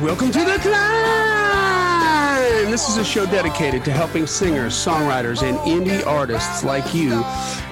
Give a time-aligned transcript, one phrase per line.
[0.00, 2.40] Welcome to the climb.
[2.70, 7.22] This is a show dedicated to helping singers, songwriters, and indie artists like you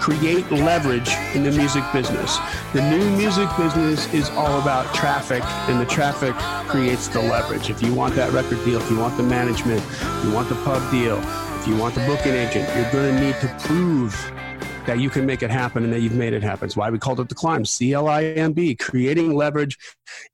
[0.01, 2.37] create leverage in the music business.
[2.75, 6.35] The new music business is all about traffic, and the traffic
[6.69, 7.71] creates the leverage.
[7.71, 10.57] If you want that record deal, if you want the management, if you want the
[10.57, 11.19] pub deal,
[11.59, 14.15] if you want the booking agent, you're going to need to prove
[14.91, 16.67] that you can make it happen and that you've made it happen.
[16.67, 19.79] It's why we called it the climb, C L I M B, creating leverage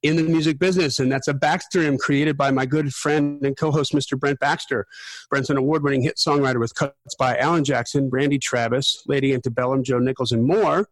[0.02, 0.98] in the music business.
[0.98, 4.18] And that's a backstream created by my good friend and co host, Mr.
[4.18, 4.86] Brent Baxter.
[5.28, 9.84] Brent's an award winning hit songwriter with cuts by Alan Jackson, Randy Travis, Lady Antebellum,
[9.84, 10.88] Joe Nichols, and more.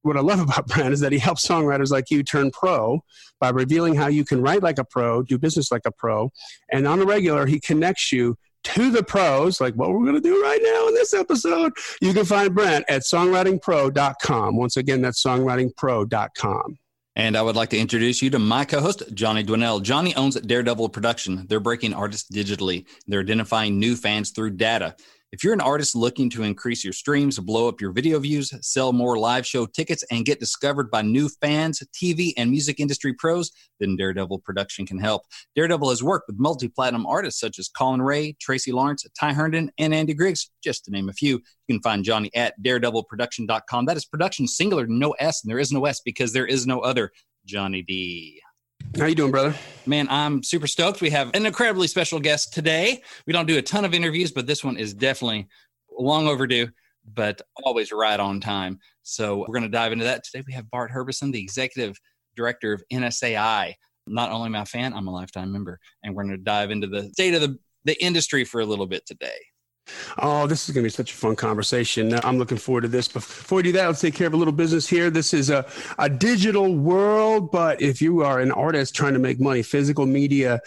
[0.00, 3.04] What I love about Brent is that he helps songwriters like you turn pro
[3.40, 6.32] by revealing how you can write like a pro, do business like a pro,
[6.70, 10.20] and on the regular, he connects you to the pros, like what we're going to
[10.20, 14.56] do right now in this episode, you can find Brent at songwritingpro.com.
[14.56, 16.78] Once again, that's songwritingpro.com.
[17.14, 19.82] And I would like to introduce you to my co host, Johnny Dwinell.
[19.82, 21.46] Johnny owns Daredevil Production.
[21.46, 24.96] They're breaking artists digitally, they're identifying new fans through data.
[25.32, 28.92] If you're an artist looking to increase your streams, blow up your video views, sell
[28.92, 33.50] more live show tickets, and get discovered by new fans, TV, and music industry pros,
[33.80, 35.22] then Daredevil Production can help.
[35.56, 39.70] Daredevil has worked with multi platinum artists such as Collin Raye, Tracy Lawrence, Ty Herndon,
[39.78, 41.40] and Andy Griggs, just to name a few.
[41.66, 43.86] You can find Johnny at daredevilproduction.com.
[43.86, 46.80] That is production singular, no S, and there is no S because there is no
[46.80, 47.10] other
[47.46, 48.38] Johnny D.
[48.98, 49.54] How you doing, brother?
[49.86, 51.00] Man, I'm super stoked.
[51.00, 53.02] We have an incredibly special guest today.
[53.26, 55.48] We don't do a ton of interviews, but this one is definitely
[55.98, 56.68] long overdue,
[57.14, 58.78] but always right on time.
[59.02, 60.44] So we're going to dive into that today.
[60.46, 61.98] We have Bart Herbison, the executive
[62.36, 63.74] director of NSAI.
[64.06, 67.08] Not only my fan, I'm a lifetime member, and we're going to dive into the
[67.10, 69.38] state of the the industry for a little bit today.
[70.18, 72.18] Oh, this is going to be such a fun conversation.
[72.24, 73.08] I'm looking forward to this.
[73.08, 75.10] Before we do that, let's take care of a little business here.
[75.10, 75.66] This is a,
[75.98, 80.60] a digital world, but if you are an artist trying to make money, physical media,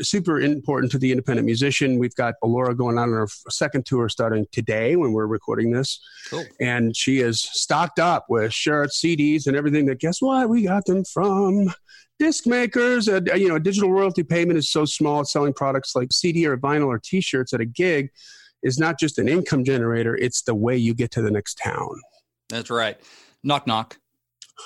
[0.00, 1.98] super important to the independent musician.
[1.98, 6.00] We've got Alora going on her second tour starting today when we're recording this.
[6.30, 6.44] Cool.
[6.60, 10.48] And she is stocked up with shirts, CDs, and everything that, guess what?
[10.48, 11.72] We got them from
[12.18, 13.08] disc makers.
[13.08, 15.20] Uh, you know, a digital royalty payment is so small.
[15.20, 18.10] It's selling products like CD or vinyl or t shirts at a gig
[18.62, 22.00] is not just an income generator, it's the way you get to the next town.
[22.48, 22.98] That's right.
[23.42, 23.98] Knock, knock.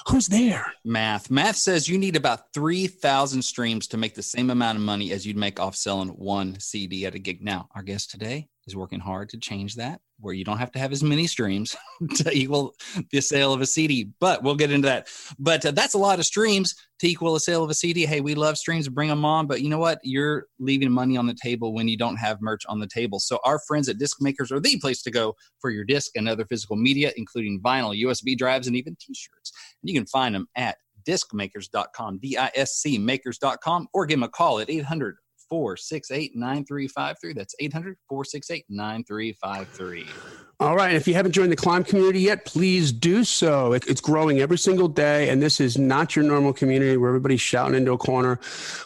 [0.08, 0.72] Who's there?
[0.84, 1.30] Math.
[1.30, 5.26] Math says you need about 3,000 streams to make the same amount of money as
[5.26, 7.42] you'd make off selling one CD at a gig.
[7.42, 10.78] Now, our guest today is working hard to change that where you don't have to
[10.78, 11.76] have as many streams
[12.14, 12.74] to equal
[13.12, 14.10] the sale of a CD.
[14.18, 15.08] But we'll get into that.
[15.38, 18.06] But uh, that's a lot of streams to equal a sale of a CD.
[18.06, 19.46] Hey, we love streams, bring them on.
[19.46, 20.00] But you know what?
[20.02, 23.20] You're leaving money on the table when you don't have merch on the table.
[23.20, 26.28] So our friends at Disc Makers are the place to go for your disc and
[26.28, 29.52] other physical media, including vinyl, USB drives, and even t-shirts.
[29.82, 34.70] And you can find them at discmakers.com, D-I-S-C makers.com, or give them a call at
[34.70, 35.16] 800
[35.48, 37.32] 468 9353.
[37.32, 40.06] That's 800 468 9353.
[40.58, 40.88] All right.
[40.88, 43.74] And if you haven't joined the Climb community yet, please do so.
[43.74, 45.28] It's growing every single day.
[45.28, 48.40] And this is not your normal community where everybody's shouting into a corner.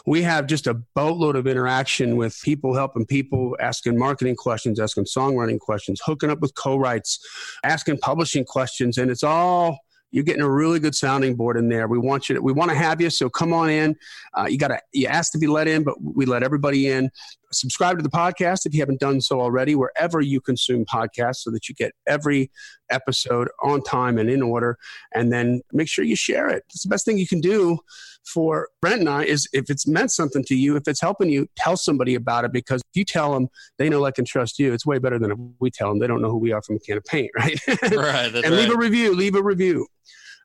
[0.05, 5.05] We have just a boatload of interaction with people helping people, asking marketing questions, asking
[5.05, 7.19] songwriting questions, hooking up with co writes,
[7.63, 8.97] asking publishing questions.
[8.97, 9.79] And it's all
[10.11, 11.87] you're getting a really good sounding board in there.
[11.87, 13.09] We want you to, we want to have you.
[13.09, 13.95] So come on in.
[14.37, 17.09] Uh, you got to, you asked to be let in, but we let everybody in.
[17.51, 21.51] Subscribe to the podcast if you haven't done so already, wherever you consume podcasts so
[21.51, 22.51] that you get every
[22.89, 24.77] episode on time and in order.
[25.13, 26.63] And then make sure you share it.
[26.69, 27.79] It's the best thing you can do
[28.25, 31.47] for Brent and I is if it's meant something to you, if it's helping you,
[31.55, 33.47] tell somebody about it because if you tell them,
[33.77, 34.73] they know, like, and trust you.
[34.73, 36.75] It's way better than if we tell them they don't know who we are from
[36.75, 37.59] a can of paint, right?
[37.67, 38.33] Right.
[38.35, 38.51] and right.
[38.51, 39.15] leave a review.
[39.15, 39.87] Leave a review.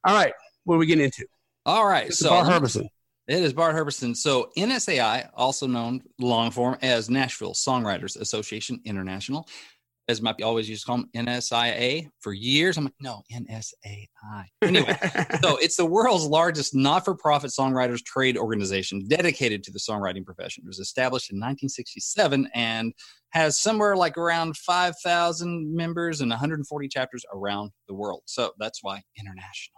[0.05, 0.33] All right,
[0.65, 1.27] what are we getting into?
[1.65, 2.89] All right, so Bart Herbison.
[3.29, 4.17] It is Bart Herbison.
[4.17, 9.49] So NSAI, also known long form as Nashville Songwriters Association International,
[10.07, 12.77] as might be always used to call them NSIA for years.
[12.77, 14.45] I'm like, no, NSAI.
[14.63, 14.97] Anyway,
[15.43, 20.63] so it's the world's largest not-for-profit songwriters trade organization dedicated to the songwriting profession.
[20.65, 22.93] It was established in 1967 and
[23.31, 28.23] has somewhere like around 5,000 members and 140 chapters around the world.
[28.27, 29.76] So that's why international.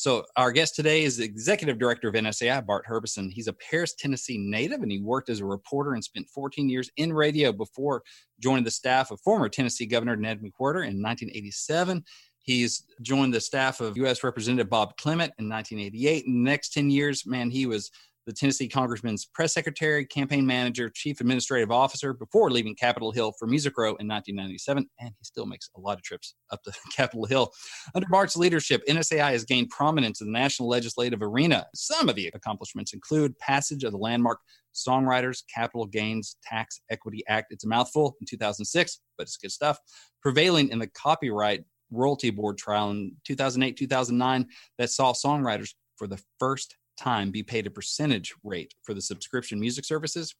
[0.00, 3.30] So our guest today is the executive director of NSAI, Bart Herbison.
[3.30, 6.88] He's a Paris, Tennessee native, and he worked as a reporter and spent 14 years
[6.96, 8.02] in radio before
[8.40, 12.02] joining the staff of former Tennessee Governor Ned McWherter in 1987.
[12.38, 14.24] He's joined the staff of U.S.
[14.24, 16.24] Representative Bob Clement in 1988.
[16.24, 17.90] In the next 10 years, man, he was
[18.26, 23.46] the Tennessee Congressman's press secretary, campaign manager, chief administrative officer before leaving Capitol Hill for
[23.46, 24.88] Music Row in 1997.
[25.00, 27.50] And he still makes a lot of trips up to Capitol Hill.
[27.94, 31.66] Under Bart's leadership, NSAI has gained prominence in the national legislative arena.
[31.74, 34.38] Some of the accomplishments include passage of the landmark
[34.74, 37.48] Songwriters Capital Gains Tax Equity Act.
[37.50, 39.78] It's a mouthful in 2006, but it's good stuff.
[40.22, 44.46] Prevailing in the Copyright Royalty Board trial in 2008 2009
[44.78, 49.58] that saw songwriters for the first time be paid a percentage rate for the subscription
[49.58, 50.34] music services.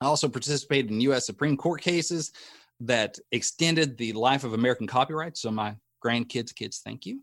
[0.00, 1.26] I also participated in U.S.
[1.26, 2.32] Supreme Court cases
[2.80, 5.36] that extended the life of American copyright.
[5.36, 7.20] So, my grandkids, kids, thank you.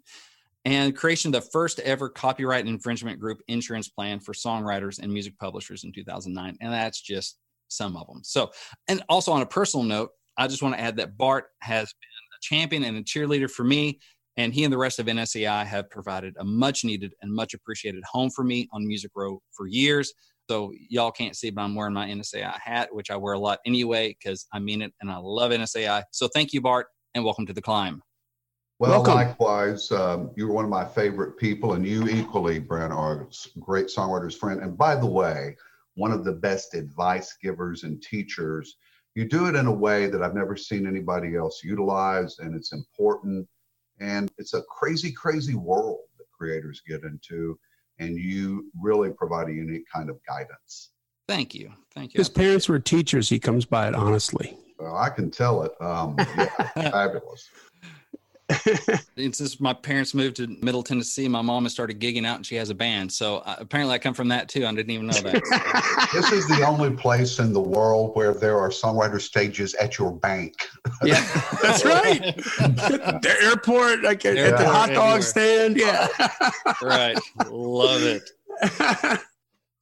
[0.63, 5.37] And creation of the first ever copyright infringement group insurance plan for songwriters and music
[5.39, 6.57] publishers in 2009.
[6.61, 7.37] And that's just
[7.67, 8.21] some of them.
[8.23, 8.51] So,
[8.87, 12.09] and also on a personal note, I just want to add that Bart has been
[12.37, 13.99] a champion and a cheerleader for me.
[14.37, 18.03] And he and the rest of NSAI have provided a much needed and much appreciated
[18.09, 20.13] home for me on Music Row for years.
[20.49, 23.59] So y'all can't see, but I'm wearing my NSAI hat, which I wear a lot
[23.65, 26.03] anyway because I mean it and I love NSAI.
[26.11, 28.01] So thank you, Bart, and welcome to the climb.
[28.79, 29.13] Well, welcome.
[29.13, 33.59] likewise, um, you were one of my favorite people, and you equally, Brent, are a
[33.59, 34.59] great songwriter's friend.
[34.59, 35.55] And by the way,
[35.95, 38.77] one of the best advice givers and teachers.
[39.13, 42.73] You do it in a way that I've never seen anybody else utilize, and it's
[42.73, 43.47] important.
[44.01, 47.57] And it's a crazy, crazy world that creators get into
[47.99, 50.89] and you really provide a unique kind of guidance.
[51.27, 51.71] Thank you.
[51.93, 52.17] Thank you.
[52.17, 53.29] His parents were teachers.
[53.29, 54.57] He comes by it honestly.
[54.79, 55.71] Well, I can tell it.
[55.79, 56.47] Um, yeah,
[56.89, 57.47] fabulous.
[59.15, 61.27] it's just my parents moved to Middle Tennessee.
[61.27, 63.11] My mom has started gigging out, and she has a band.
[63.11, 64.65] So uh, apparently, I come from that too.
[64.65, 66.09] I didn't even know that.
[66.13, 70.11] this is the only place in the world where there are songwriter stages at your
[70.11, 70.55] bank.
[71.03, 71.21] yeah,
[71.61, 72.35] that's right.
[72.35, 75.77] the airport, like at, at the hot dog stand.
[75.77, 76.07] Yeah,
[76.81, 77.17] right.
[77.49, 79.21] Love it.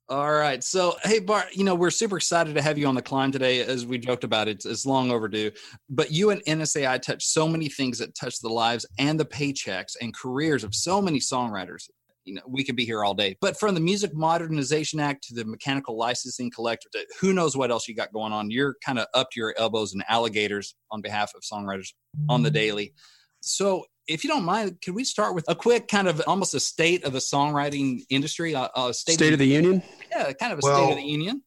[0.09, 0.63] All right.
[0.63, 3.61] So, hey, Bart, you know, we're super excited to have you on the climb today.
[3.61, 5.51] As we joked about, it's, it's long overdue.
[5.87, 9.91] But you and NSAI touch so many things that touch the lives and the paychecks
[10.01, 11.89] and careers of so many songwriters.
[12.25, 13.37] You know, we could be here all day.
[13.39, 17.69] But from the Music Modernization Act to the Mechanical Licensing Collective to who knows what
[17.69, 21.01] else you got going on, you're kind of up to your elbows in alligators on
[21.01, 21.93] behalf of songwriters
[22.29, 22.55] on the mm-hmm.
[22.55, 22.93] daily.
[23.41, 26.59] So, if you don't mind, can we start with a quick kind of almost a
[26.59, 28.55] state of the songwriting industry?
[28.55, 29.83] Uh, uh state, state of, of the union?
[30.11, 31.43] Yeah, kind of a well, state of the union.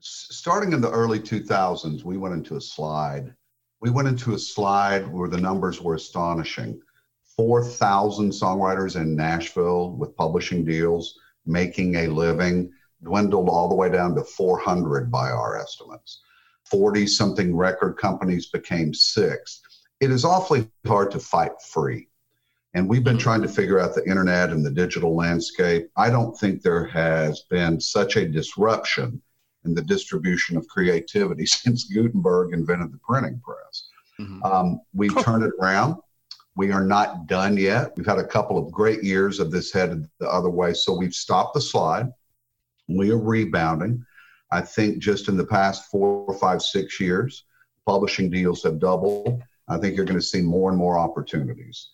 [0.00, 3.34] Starting in the early 2000s, we went into a slide.
[3.80, 6.80] We went into a slide where the numbers were astonishing
[7.36, 12.72] 4,000 songwriters in Nashville with publishing deals making a living
[13.04, 16.22] dwindled all the way down to 400 by our estimates.
[16.64, 19.60] 40 something record companies became six
[20.00, 22.08] it is awfully hard to fight free.
[22.74, 25.88] And we've been trying to figure out the internet and the digital landscape.
[25.96, 29.22] I don't think there has been such a disruption
[29.64, 33.88] in the distribution of creativity since Gutenberg invented the printing press.
[34.20, 34.42] Mm-hmm.
[34.42, 35.96] Um, we've turned it around.
[36.54, 37.92] We are not done yet.
[37.96, 40.72] We've had a couple of great years of this headed the other way.
[40.72, 42.10] So we've stopped the slide.
[42.88, 44.04] We are rebounding.
[44.52, 47.44] I think just in the past four, five, six years,
[47.84, 49.42] publishing deals have doubled.
[49.68, 51.90] I think you're going to see more and more opportunities.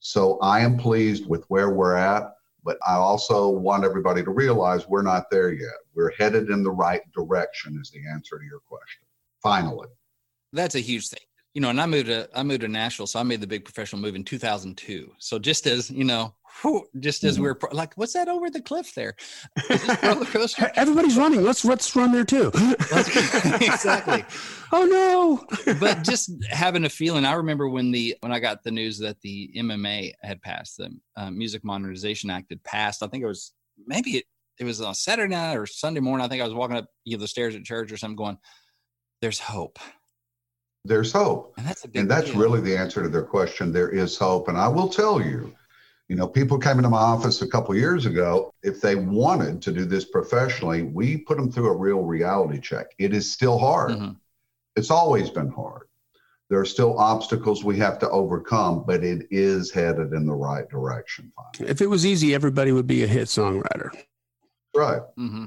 [0.00, 2.32] So I am pleased with where we're at,
[2.62, 5.74] but I also want everybody to realize we're not there yet.
[5.94, 9.02] We're headed in the right direction, is the answer to your question.
[9.42, 9.88] Finally.
[10.52, 11.20] That's a huge thing.
[11.54, 13.64] You know, and I moved to I moved to Nashville, so I made the big
[13.64, 15.10] professional move in 2002.
[15.18, 17.44] So just as you know, whew, just as mm-hmm.
[17.44, 19.14] we are like, what's that over the cliff there?
[20.76, 21.42] Everybody's running.
[21.42, 22.50] Let's let's run there too.
[22.54, 24.24] exactly.
[24.72, 25.74] oh no!
[25.78, 27.24] but just having a feeling.
[27.24, 30.90] I remember when the when I got the news that the MMA had passed, the
[31.16, 33.02] uh, Music Modernization Act had passed.
[33.02, 33.52] I think it was
[33.86, 34.24] maybe it
[34.58, 36.24] it was on Saturday night or Sunday morning.
[36.24, 38.38] I think I was walking up you know, the stairs at church or something, going,
[39.20, 39.78] "There's hope."
[40.88, 43.72] There's hope, and that's, and that's really the answer to their question.
[43.72, 45.52] There is hope, and I will tell you
[46.08, 48.52] you know, people came into my office a couple years ago.
[48.62, 52.86] If they wanted to do this professionally, we put them through a real reality check.
[52.98, 53.92] It is still hard.
[53.92, 54.12] Mm-hmm.
[54.76, 55.88] It's always been hard.
[56.48, 60.68] There are still obstacles we have to overcome, but it is headed in the right
[60.68, 61.32] direction.
[61.34, 61.72] Finally.
[61.72, 63.90] If it was easy, everybody would be a hit songwriter.
[64.74, 65.02] Right.
[65.18, 65.46] Mm-hmm.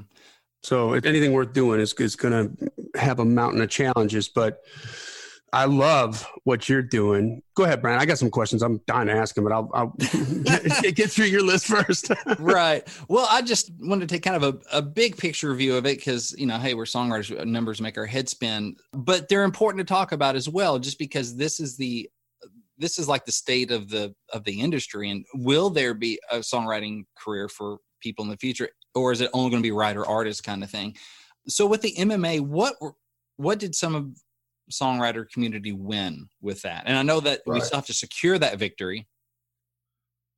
[0.62, 4.60] So anything worth doing is, is going to have a mountain of challenges, but
[5.52, 7.42] I love what you're doing.
[7.54, 7.98] Go ahead, Brian.
[7.98, 8.62] I got some questions.
[8.62, 12.10] I'm dying to ask him, but I'll, I'll get, get, through your list first.
[12.38, 12.86] right.
[13.08, 15.98] Well, I just wanted to take kind of a, a big picture view of it
[15.98, 19.92] because, you know, hey, we're songwriters, numbers make our head spin, but they're important to
[19.92, 22.08] talk about as well, just because this is the
[22.78, 26.38] this is like the state of the of the industry and will there be a
[26.38, 30.06] songwriting career for people in the future or is it only going to be writer
[30.06, 30.96] artist kind of thing
[31.46, 32.74] so with the mma what
[33.36, 34.06] what did some of
[34.70, 36.84] songwriter community win with that?
[36.86, 37.54] And I know that right.
[37.54, 39.06] we still have to secure that victory.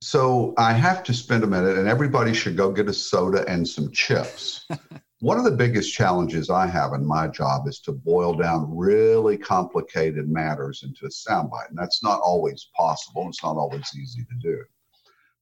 [0.01, 3.65] So I have to spend a minute, and everybody should go get a soda and
[3.65, 4.67] some chips
[5.23, 9.37] one of the biggest challenges I have in my job is to boil down really
[9.37, 11.69] complicated matters into a soundbite.
[11.69, 13.29] And that's not always possible.
[13.29, 14.61] It's not always easy to do.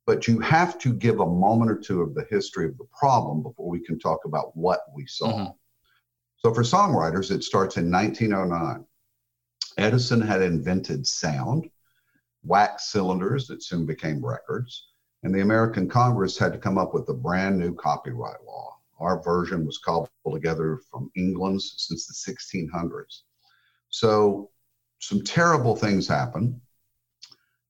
[0.06, 3.42] But you have to give a moment or two of the history of the problem
[3.42, 5.32] before we can talk about what we saw.
[5.32, 5.52] Mm-hmm.
[6.44, 8.84] So for songwriters, it starts in 1909.
[9.78, 11.70] Edison had invented sound,
[12.44, 14.88] wax cylinders that soon became records,
[15.22, 18.80] and the American Congress had to come up with a brand new copyright law.
[19.00, 23.22] Our version was cobbled together from England's since the 1600s.
[23.90, 24.50] So
[25.00, 26.60] some terrible things happen.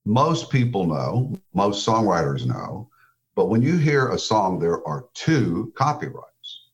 [0.06, 2.90] Most people know, most songwriters know,
[3.36, 6.70] but when you hear a song, there are two copyrights.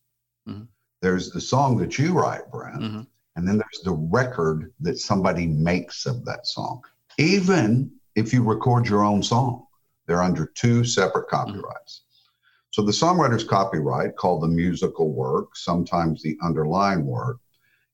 [0.47, 0.63] Mm-hmm.
[1.01, 3.01] There's the song that you write, Brent, mm-hmm.
[3.35, 6.81] and then there's the record that somebody makes of that song.
[7.17, 9.65] Even if you record your own song,
[10.05, 11.51] they're under two separate mm-hmm.
[11.51, 12.03] copyrights.
[12.71, 17.39] So the songwriter's copyright, called the musical work, sometimes the underlying work,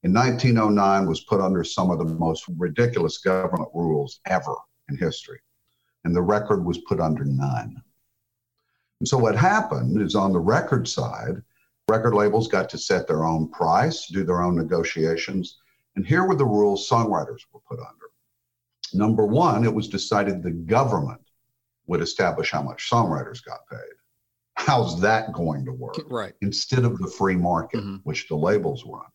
[0.03, 4.55] in 1909 was put under some of the most ridiculous government rules ever
[4.89, 5.39] in history.
[6.03, 7.81] And the record was put under none.
[8.99, 11.41] And so what happened is on the record side,
[11.95, 15.59] record labels got to set their own price, do their own negotiations.
[15.95, 18.07] And here were the rules songwriters were put under.
[18.93, 21.21] Number one, it was decided the government
[21.87, 23.95] would establish how much songwriters got paid
[24.55, 25.97] how's that going to work?
[26.09, 26.33] Right.
[26.41, 27.97] Instead of the free market, mm-hmm.
[28.03, 29.09] which the labels were under.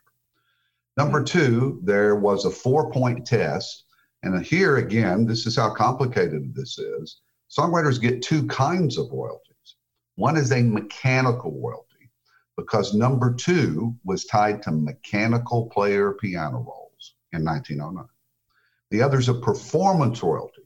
[0.96, 3.84] Number two, there was a four point test.
[4.24, 7.20] And here again, this is how complicated this is.
[7.50, 9.76] Songwriters get two kinds of royalties.
[10.16, 11.87] One is a mechanical royalty
[12.58, 18.04] because number two was tied to mechanical player piano rolls in 1909.
[18.90, 20.62] The other is a performance royalty.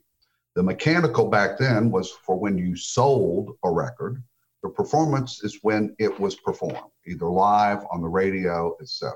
[0.56, 4.22] The mechanical back then was for when you sold a record
[4.62, 9.12] the performance is when it was performed, either live, on the radio, etc.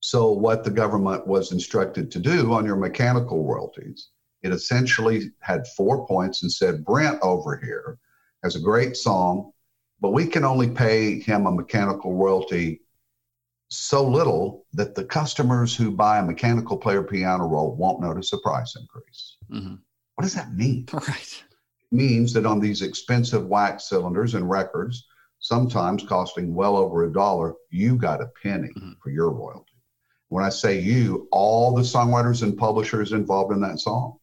[0.00, 4.08] So, what the government was instructed to do on your mechanical royalties,
[4.42, 7.98] it essentially had four points and said, Brent over here
[8.42, 9.52] has a great song,
[10.00, 12.80] but we can only pay him a mechanical royalty
[13.70, 18.38] so little that the customers who buy a mechanical player piano roll won't notice a
[18.38, 19.36] price increase.
[19.50, 19.74] Mm-hmm.
[20.14, 20.86] What does that mean?
[20.92, 21.44] Right
[21.90, 25.06] It means that on these expensive wax cylinders and records,
[25.40, 28.92] sometimes costing well over a dollar, you got a penny mm-hmm.
[29.02, 29.72] for your royalty.
[30.28, 34.18] When I say you, all the songwriters and publishers involved in that song.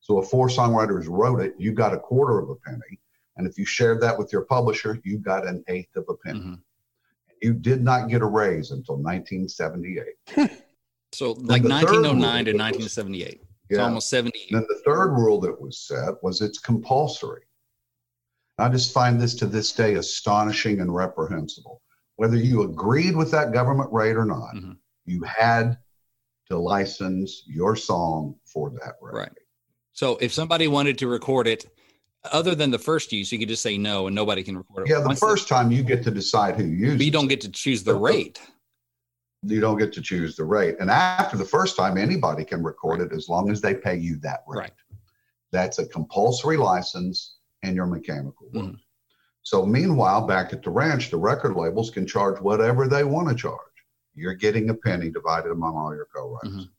[0.00, 2.98] So if four songwriters wrote it, you got a quarter of a penny.
[3.40, 6.40] And if you shared that with your publisher, you got an eighth of a penny.
[6.40, 6.54] Mm-hmm.
[7.40, 10.04] You did not get a raise until 1978.
[11.12, 13.40] so like 1909 to 1978.
[13.70, 14.48] It's almost 70.
[14.50, 17.44] Then the third rule that was set was it's compulsory.
[18.58, 21.80] I just find this to this day astonishing and reprehensible.
[22.16, 24.72] Whether you agreed with that government rate or not, mm-hmm.
[25.06, 25.78] you had
[26.50, 29.14] to license your song for that rate.
[29.14, 29.32] Right.
[29.94, 31.64] So if somebody wanted to record it,
[32.32, 34.90] other than the first use, you could just say no, and nobody can record it.
[34.90, 36.98] Yeah, the Once first the, time you get to decide who uses.
[36.98, 38.40] But you don't get to choose the rate
[39.42, 40.76] you don't get to choose the rate.
[40.80, 44.16] And after the first time, anybody can record it as long as they pay you
[44.16, 44.58] that rate.
[44.58, 44.72] Right.
[45.50, 48.64] That's a compulsory license and your mechanical work.
[48.64, 48.74] Mm-hmm.
[49.42, 53.34] So meanwhile, back at the ranch, the record labels can charge whatever they want to
[53.34, 53.58] charge.
[54.14, 56.74] You're getting a penny divided among all your co-writers mm-hmm.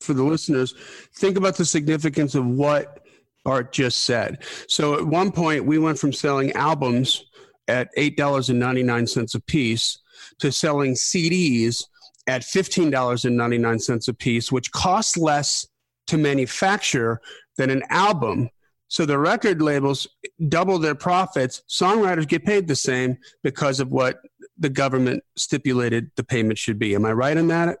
[0.00, 0.74] For the listeners,
[1.14, 3.01] think about the significance of what
[3.44, 4.44] Bart just said.
[4.68, 7.24] So at one point, we went from selling albums
[7.68, 9.98] at $8.99 a piece
[10.38, 11.84] to selling CDs
[12.26, 15.66] at $15.99 a piece, which costs less
[16.06, 17.20] to manufacture
[17.56, 18.48] than an album.
[18.88, 20.06] So the record labels
[20.48, 21.62] double their profits.
[21.68, 24.20] Songwriters get paid the same because of what
[24.58, 26.94] the government stipulated the payment should be.
[26.94, 27.78] Am I right in that?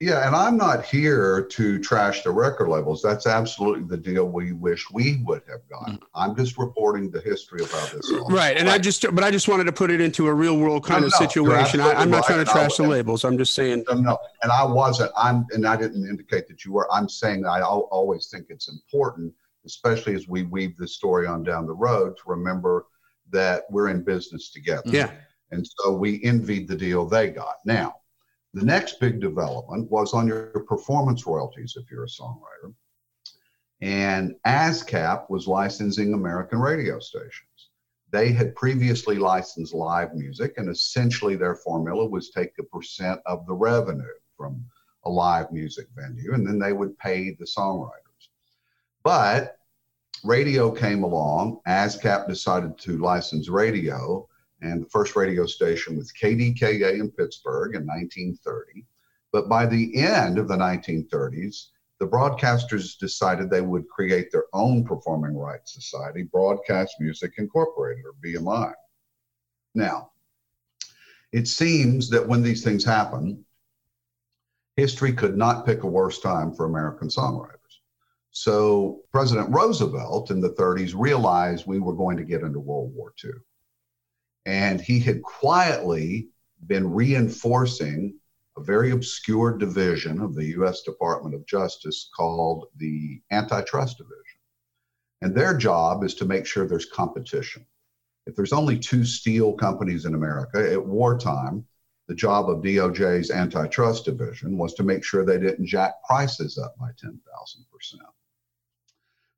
[0.00, 3.02] Yeah, and I'm not here to trash the record labels.
[3.02, 5.94] That's absolutely the deal we wish we would have gotten.
[5.94, 6.04] Mm-hmm.
[6.14, 8.08] I'm just reporting the history of how this.
[8.28, 8.74] Right, and right.
[8.74, 11.08] I just, but I just wanted to put it into a real world kind no,
[11.08, 11.80] of no, situation.
[11.80, 12.26] I, am not right.
[12.26, 13.24] trying to trash the labels.
[13.24, 13.86] I'm just saying.
[13.88, 15.10] No, no, and I wasn't.
[15.16, 16.86] I'm, and I didn't indicate that you were.
[16.92, 19.34] I'm saying I always think it's important,
[19.66, 22.86] especially as we weave this story on down the road, to remember
[23.30, 24.90] that we're in business together.
[24.90, 25.10] Yeah.
[25.50, 27.56] And so we envied the deal they got.
[27.64, 27.96] Now,
[28.54, 32.74] the next big development was on your performance royalties if you're a songwriter.
[33.80, 37.70] And ASCAP was licensing American radio stations.
[38.10, 43.46] They had previously licensed live music, and essentially their formula was take a percent of
[43.46, 44.04] the revenue
[44.36, 44.64] from
[45.04, 48.30] a live music venue, and then they would pay the songwriters.
[49.04, 49.58] But
[50.24, 54.26] radio came along, ASCAP decided to license radio,
[54.60, 58.84] and the first radio station was KDKA in Pittsburgh in 1930.
[59.32, 61.66] But by the end of the 1930s,
[62.00, 68.14] the broadcasters decided they would create their own performing rights society, Broadcast Music Incorporated, or
[68.24, 68.72] BMI.
[69.74, 70.12] Now,
[71.32, 73.44] it seems that when these things happen,
[74.76, 77.54] history could not pick a worse time for American songwriters.
[78.30, 83.12] So President Roosevelt in the 30s realized we were going to get into World War
[83.22, 83.32] II.
[84.48, 86.30] And he had quietly
[86.66, 88.18] been reinforcing
[88.56, 94.40] a very obscure division of the US Department of Justice called the Antitrust Division.
[95.20, 97.66] And their job is to make sure there's competition.
[98.26, 101.66] If there's only two steel companies in America at wartime,
[102.06, 106.74] the job of DOJ's antitrust division was to make sure they didn't jack prices up
[106.78, 107.18] by 10,000%.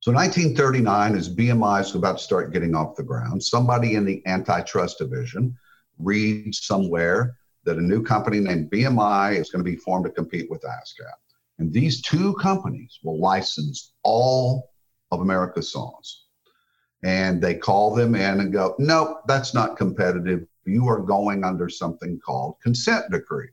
[0.00, 4.22] So 1939, as BMI is about to start getting off the ground, somebody in the
[4.26, 5.54] antitrust division
[5.98, 10.50] reads somewhere that a new company named BMI is going to be formed to compete
[10.50, 11.12] with ASCAP.
[11.58, 14.70] And these two companies will license all
[15.10, 16.24] of America's songs.
[17.02, 20.46] And they call them in and go, nope, that's not competitive.
[20.64, 23.50] You are going under something called consent decrees.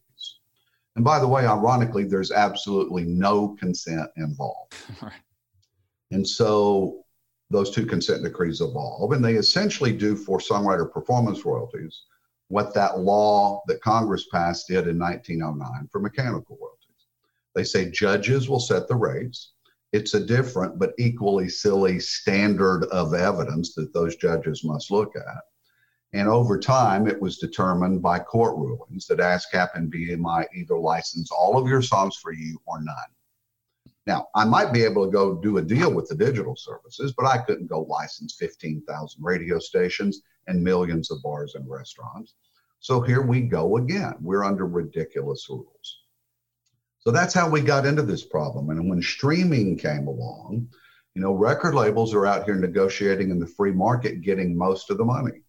[0.95, 4.75] And by the way, ironically, there's absolutely no consent involved.
[5.01, 5.11] Right.
[6.11, 7.03] And so
[7.49, 12.03] those two consent decrees evolve, and they essentially do for songwriter performance royalties
[12.49, 17.07] what that law that Congress passed did in 1909 for mechanical royalties.
[17.55, 19.53] They say judges will set the rates.
[19.91, 25.43] It's a different but equally silly standard of evidence that those judges must look at.
[26.13, 31.31] And over time, it was determined by court rulings that ASCAP and BMI either license
[31.31, 32.95] all of your songs for you or none.
[34.07, 37.25] Now, I might be able to go do a deal with the digital services, but
[37.25, 42.35] I couldn't go license 15,000 radio stations and millions of bars and restaurants.
[42.79, 44.13] So here we go again.
[44.21, 46.03] We're under ridiculous rules.
[46.99, 48.69] So that's how we got into this problem.
[48.69, 50.69] And when streaming came along,
[51.13, 54.97] you know, record labels are out here negotiating in the free market, getting most of
[54.97, 55.41] the money.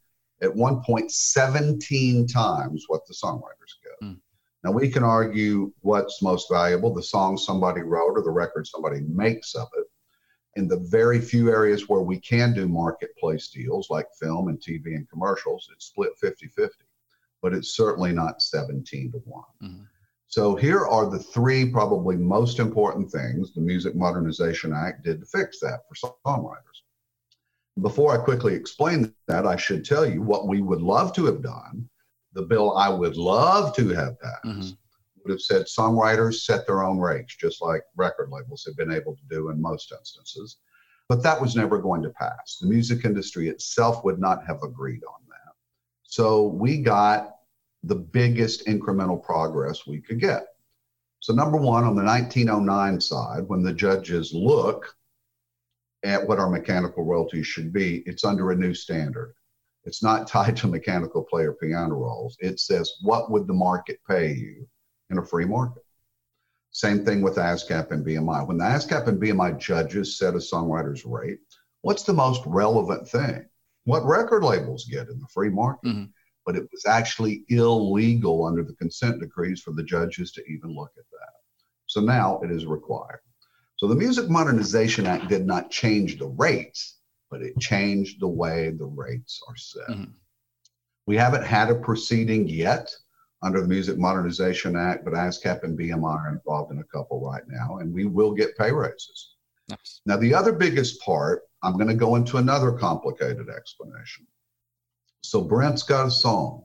[0.42, 3.77] At one point, 17 times what the songwriters.
[4.64, 9.00] Now, we can argue what's most valuable the song somebody wrote or the record somebody
[9.00, 9.86] makes of it.
[10.56, 14.96] In the very few areas where we can do marketplace deals like film and TV
[14.96, 16.74] and commercials, it's split 50 50,
[17.40, 19.44] but it's certainly not 17 to one.
[19.62, 19.84] Mm-hmm.
[20.26, 25.26] So, here are the three probably most important things the Music Modernization Act did to
[25.26, 26.82] fix that for songwriters.
[27.80, 31.42] Before I quickly explain that, I should tell you what we would love to have
[31.42, 31.88] done
[32.38, 34.70] the bill I would love to have passed mm-hmm.
[35.24, 39.16] would have said songwriters set their own rates, just like record labels have been able
[39.16, 40.58] to do in most instances.
[41.08, 42.58] But that was never going to pass.
[42.60, 45.54] The music industry itself would not have agreed on that.
[46.04, 47.38] So we got
[47.82, 50.46] the biggest incremental progress we could get.
[51.18, 54.94] So, number one, on the 1909 side, when the judges look
[56.04, 59.34] at what our mechanical royalties should be, it's under a new standard.
[59.84, 62.36] It's not tied to mechanical player piano rolls.
[62.40, 64.68] It says, what would the market pay you
[65.10, 65.84] in a free market?
[66.70, 68.46] Same thing with ASCAP and BMI.
[68.46, 71.38] When the ASCAP and BMI judges set a songwriter's rate,
[71.80, 73.46] what's the most relevant thing?
[73.84, 75.88] What record labels get in the free market?
[75.88, 76.04] Mm-hmm.
[76.44, 80.92] But it was actually illegal under the consent decrees for the judges to even look
[80.98, 81.32] at that.
[81.86, 83.20] So now it is required.
[83.76, 86.97] So the Music Modernization Act did not change the rates,
[87.30, 89.88] but it changed the way the rates are set.
[89.88, 90.12] Mm-hmm.
[91.06, 92.94] We haven't had a proceeding yet
[93.42, 97.44] under the Music Modernization Act, but ASCAP and BMI are involved in a couple right
[97.46, 99.34] now, and we will get pay raises.
[99.68, 100.00] Nice.
[100.06, 104.26] Now, the other biggest part, I'm going to go into another complicated explanation.
[105.22, 106.64] So, Brent's got a song,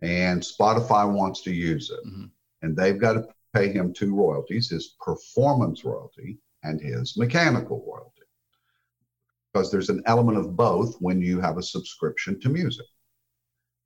[0.00, 2.26] and Spotify wants to use it, mm-hmm.
[2.62, 8.21] and they've got to pay him two royalties his performance royalty and his mechanical royalty
[9.52, 12.86] because there's an element of both when you have a subscription to music.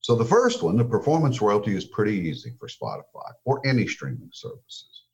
[0.01, 4.31] So the first one, the performance royalty, is pretty easy for Spotify or any streaming
[4.33, 5.05] services.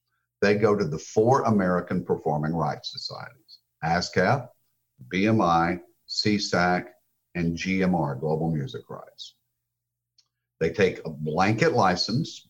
[0.43, 4.49] They go to the four American Performing Rights Societies ASCAP,
[5.09, 6.87] BMI, SESAC,
[7.35, 9.37] and GMR, Global Music Rights.
[10.61, 12.49] They take a blanket license.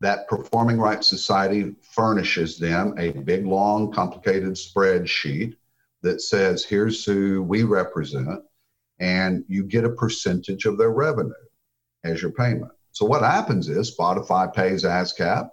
[0.00, 5.56] That Performing Rights Society furnishes them a big, long, complicated spreadsheet
[6.04, 8.40] that says, here's who we represent,
[9.00, 11.32] and you get a percentage of their revenue
[12.04, 12.72] as your payment.
[12.92, 15.48] So what happens is Spotify pays ASCAP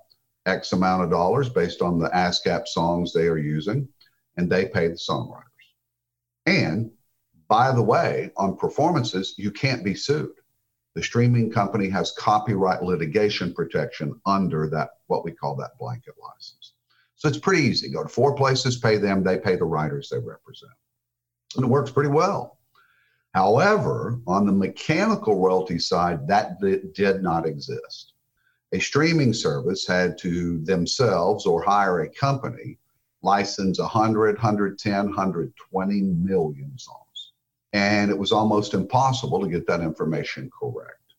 [0.45, 3.87] X amount of dollars based on the ASCAP songs they are using,
[4.37, 5.45] and they pay the songwriters.
[6.45, 6.91] And
[7.47, 10.31] by the way, on performances, you can't be sued.
[10.93, 16.60] the streaming company has copyright litigation protection under that, what we call that blanket license.
[17.21, 17.87] So it's pretty easy.
[17.87, 20.71] Go to four places, pay them, they pay the writers they represent.
[21.55, 22.57] And it works pretty well.
[23.35, 26.59] However, on the mechanical royalty side, that
[26.95, 28.13] did not exist.
[28.71, 32.79] A streaming service had to themselves or hire a company
[33.21, 37.33] license 100, 110, 120 million songs.
[37.73, 41.13] And it was almost impossible to get that information correct.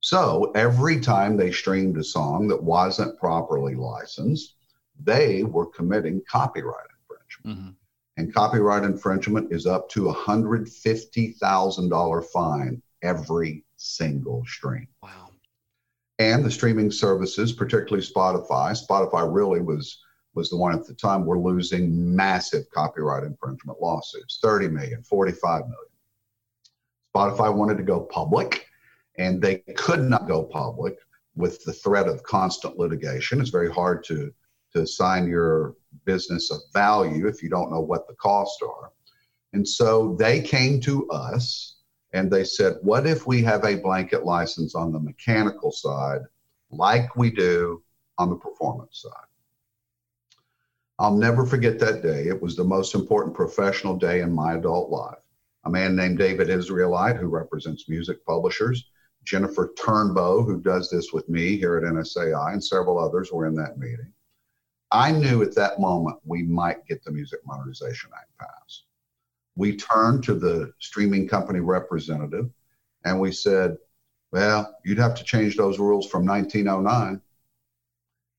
[0.00, 4.54] So every time they streamed a song that wasn't properly licensed,
[5.02, 7.58] they were committing copyright infringement.
[7.58, 7.70] Mm-hmm.
[8.16, 14.88] And copyright infringement is up to a $150,000 fine every single stream.
[15.02, 15.30] Wow.
[16.18, 20.02] And the streaming services, particularly Spotify, Spotify really was
[20.34, 25.62] was the one at the time were losing massive copyright infringement lawsuits 30 million 45
[25.62, 25.76] million
[27.14, 28.66] spotify wanted to go public
[29.18, 30.96] and they could not go public
[31.34, 34.32] with the threat of constant litigation it's very hard to
[34.72, 38.92] to assign your business a value if you don't know what the costs are.
[39.52, 41.76] And so they came to us
[42.12, 46.20] and they said, What if we have a blanket license on the mechanical side,
[46.70, 47.82] like we do
[48.18, 49.26] on the performance side?
[50.98, 52.26] I'll never forget that day.
[52.26, 55.18] It was the most important professional day in my adult life.
[55.64, 58.90] A man named David Israelite, who represents music publishers,
[59.24, 63.54] Jennifer Turnbow, who does this with me here at NSAI, and several others were in
[63.54, 64.12] that meeting.
[64.92, 68.84] I knew at that moment we might get the Music Modernization Act passed.
[69.56, 72.50] We turned to the streaming company representative
[73.04, 73.76] and we said,
[74.32, 77.20] well, you'd have to change those rules from 1909.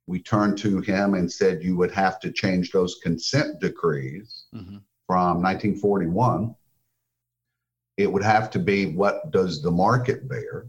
[0.07, 4.77] We turned to him and said, you would have to change those consent decrees mm-hmm.
[5.07, 6.55] from 1941.
[7.97, 10.67] It would have to be what does the market bear?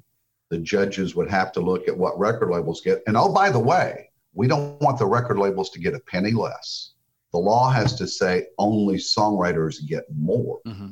[0.50, 3.02] The judges would have to look at what record labels get.
[3.06, 6.32] And oh, by the way, we don't want the record labels to get a penny
[6.32, 6.92] less.
[7.32, 10.90] The law has to say only songwriters get more mm-hmm.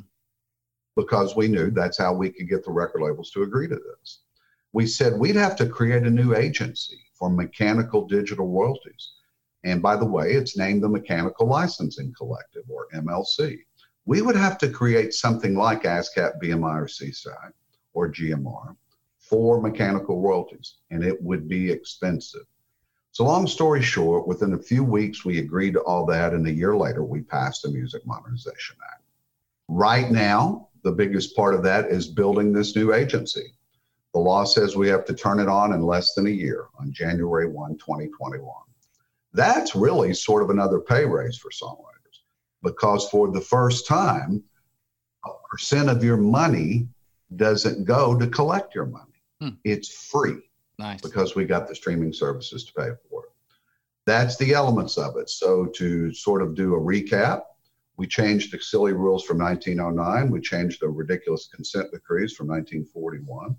[0.95, 4.19] because we knew that's how we could get the record labels to agree to this.
[4.73, 9.11] We said we'd have to create a new agency for mechanical digital royalties.
[9.63, 13.59] And by the way, it's named the Mechanical Licensing Collective or MLC.
[14.05, 17.51] We would have to create something like ASCAP, BMI, or SESAC
[17.93, 18.75] or GMR
[19.19, 22.41] for mechanical royalties, and it would be expensive.
[23.13, 26.51] So, long story short, within a few weeks, we agreed to all that, and a
[26.51, 29.03] year later, we passed the Music Modernization Act.
[29.67, 33.53] Right now, the biggest part of that is building this new agency.
[34.13, 36.91] The law says we have to turn it on in less than a year on
[36.91, 38.45] January 1, 2021.
[39.33, 42.19] That's really sort of another pay raise for songwriters
[42.63, 44.43] because for the first time,
[45.25, 46.87] a percent of your money
[47.35, 49.05] doesn't go to collect your money.
[49.39, 49.49] Hmm.
[49.63, 50.41] It's free.
[50.81, 51.01] Nice.
[51.01, 53.31] Because we got the streaming services to pay for it.
[54.05, 55.29] That's the elements of it.
[55.29, 57.43] So to sort of do a recap,
[57.97, 60.31] we changed the silly rules from 1909.
[60.31, 63.55] We changed the ridiculous consent decrees from 1941.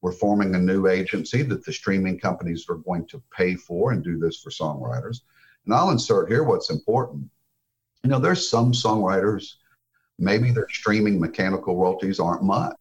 [0.00, 4.04] We're forming a new agency that the streaming companies are going to pay for and
[4.04, 5.22] do this for songwriters.
[5.66, 7.28] And I'll insert here what's important.
[8.04, 9.54] You know, there's some songwriters,
[10.18, 12.76] maybe their streaming mechanical royalties aren't much.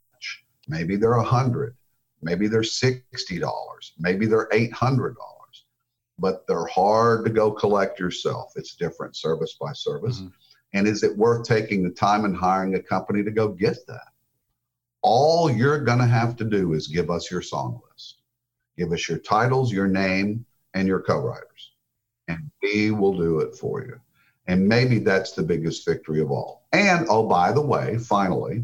[0.67, 1.75] Maybe they're a hundred.
[2.21, 5.15] Maybe they're $60, maybe they're $800,
[6.17, 8.53] but they're hard to go collect yourself.
[8.55, 10.19] It's different service by service.
[10.19, 10.29] Mm-hmm.
[10.73, 14.09] And is it worth taking the time and hiring a company to go get that?
[15.01, 18.17] All you're going to have to do is give us your song list.
[18.77, 21.71] Give us your titles, your name, and your co writers.
[22.27, 23.99] And we will do it for you.
[24.47, 26.67] And maybe that's the biggest victory of all.
[26.73, 28.63] And oh, by the way, finally,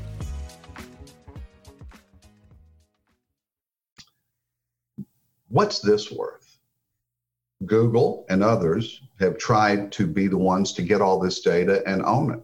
[5.51, 6.57] What's this worth?
[7.65, 12.01] Google and others have tried to be the ones to get all this data and
[12.03, 12.39] own it.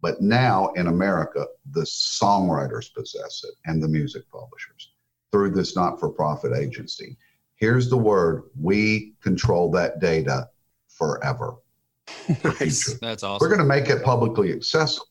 [0.00, 4.92] But now in America, the songwriters possess it and the music publishers
[5.32, 7.18] through this not for profit agency.
[7.56, 10.48] Here's the word we control that data
[10.88, 11.56] forever.
[12.58, 12.98] nice.
[13.00, 13.44] That's awesome.
[13.44, 15.08] We're going to make it publicly accessible,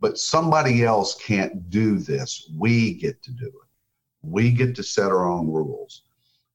[0.00, 2.50] but somebody else can't do this.
[2.56, 3.52] We get to do it.
[4.22, 6.02] We get to set our own rules.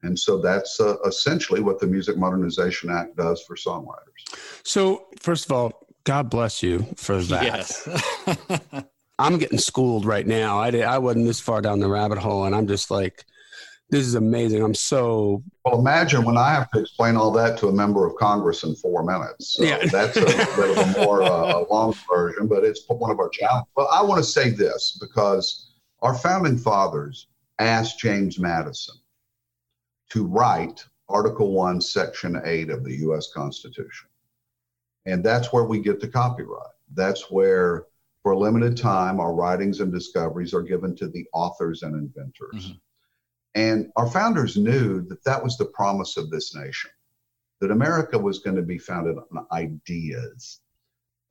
[0.04, 4.38] And so that's uh, essentially what the Music Modernization Act does for songwriters.
[4.64, 7.44] So, first of all, God bless you for that.
[7.44, 8.84] Yes.
[9.20, 10.60] I'm getting schooled right now.
[10.60, 13.26] I, did, I wasn't this far down the rabbit hole, and I'm just like,
[13.92, 14.64] this is amazing.
[14.64, 15.44] I'm so.
[15.66, 18.74] Well, imagine when I have to explain all that to a member of Congress in
[18.76, 19.54] four minutes.
[19.54, 19.86] So yeah.
[19.86, 23.30] that's a bit of a more uh, a long version, but it's one of our
[23.30, 23.70] challenges.
[23.76, 27.28] But I want to say this because our founding fathers
[27.60, 28.96] asked James Madison
[30.12, 33.32] to write Article 1, Section 8 of the U.S.
[33.34, 34.10] Constitution.
[35.06, 36.74] And that's where we get the copyright.
[36.94, 37.86] That's where,
[38.22, 42.68] for a limited time, our writings and discoveries are given to the authors and inventors.
[42.68, 42.74] Mm-hmm.
[43.56, 46.92] And our founders knew that that was the promise of this nation,
[47.60, 50.62] that America was going to be founded on ideas.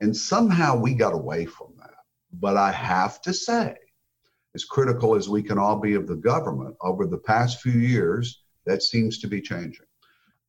[0.01, 1.95] And somehow we got away from that.
[2.33, 3.77] But I have to say,
[4.55, 8.40] as critical as we can all be of the government over the past few years,
[8.67, 9.87] that seems to be changing.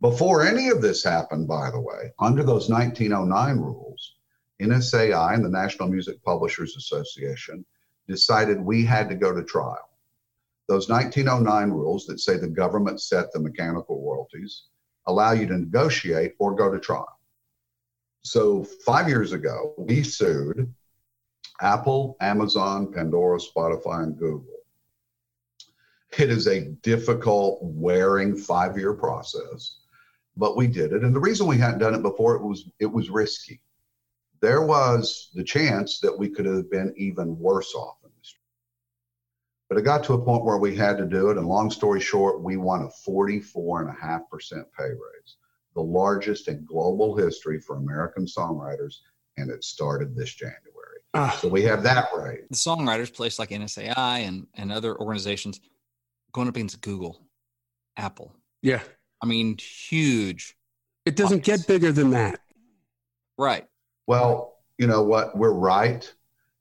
[0.02, 4.16] Before any of this happened, by the way, under those 1909 rules,
[4.62, 7.66] NSAI and the National Music Publishers Association
[8.08, 9.90] decided we had to go to trial.
[10.68, 14.64] Those 1909 rules that say the government set the mechanical royalties
[15.08, 17.20] allow you to negotiate or go to trial.
[18.24, 20.72] So, five years ago, we sued
[21.60, 24.61] Apple, Amazon, Pandora, Spotify, and Google
[26.20, 29.80] it is a difficult, wearing five year process,
[30.36, 31.04] but we did it.
[31.04, 33.62] And the reason we hadn't done it before, it was it was risky.
[34.42, 38.36] There was the chance that we could have been even worse off in this.
[39.70, 41.38] But it got to a point where we had to do it.
[41.38, 43.94] And long story short, we won a 44.5%
[44.78, 45.38] pay raise,
[45.76, 48.96] the largest in global history for American songwriters.
[49.38, 50.58] And it started this January.
[51.14, 52.50] Uh, so we have that right.
[52.50, 55.60] The songwriters, place like NSAI and, and other organizations,
[56.32, 57.22] going up against Google,
[57.98, 58.34] Apple.
[58.62, 58.82] Yeah.
[59.22, 60.56] I mean, huge.
[61.06, 62.40] It doesn't get bigger than that.
[63.38, 63.68] Right.
[64.08, 65.38] Well, you know what?
[65.38, 66.12] We're right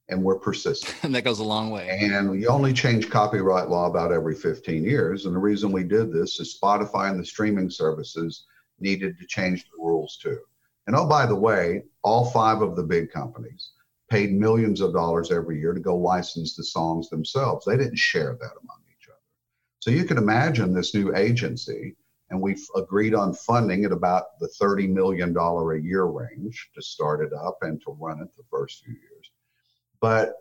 [0.09, 0.95] and we're persistent.
[1.05, 1.89] and that goes a long way.
[1.89, 5.27] And we only change copyright law about every 15 years.
[5.27, 8.47] And the reason we did this is Spotify and the streaming services
[8.79, 10.39] needed to change the rules too.
[10.87, 13.71] And oh, by the way, all five of the big companies
[14.11, 17.65] paid millions of dollars every year to go license the songs themselves.
[17.65, 18.80] They didn't share that among
[19.81, 21.97] so you can imagine this new agency,
[22.29, 27.25] and we've agreed on funding at about the $30 million a year range to start
[27.25, 29.31] it up and to run it the first few years.
[30.01, 30.35] But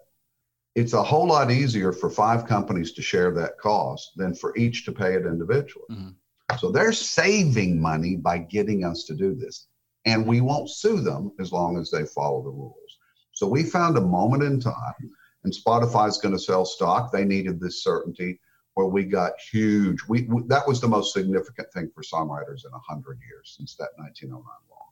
[0.75, 4.85] it's a whole lot easier for five companies to share that cost than for each
[4.85, 5.87] to pay it individually.
[5.89, 6.57] Mm-hmm.
[6.57, 9.67] So they're saving money by getting us to do this.
[10.05, 12.97] And we won't sue them as long as they follow the rules.
[13.31, 15.11] So we found a moment in time,
[15.45, 17.11] and Spotify's going to sell stock.
[17.11, 18.39] They needed this certainty
[18.79, 19.99] where we got huge.
[20.07, 23.89] We, we, that was the most significant thing for songwriters in hundred years since that
[23.97, 24.85] 1909 law.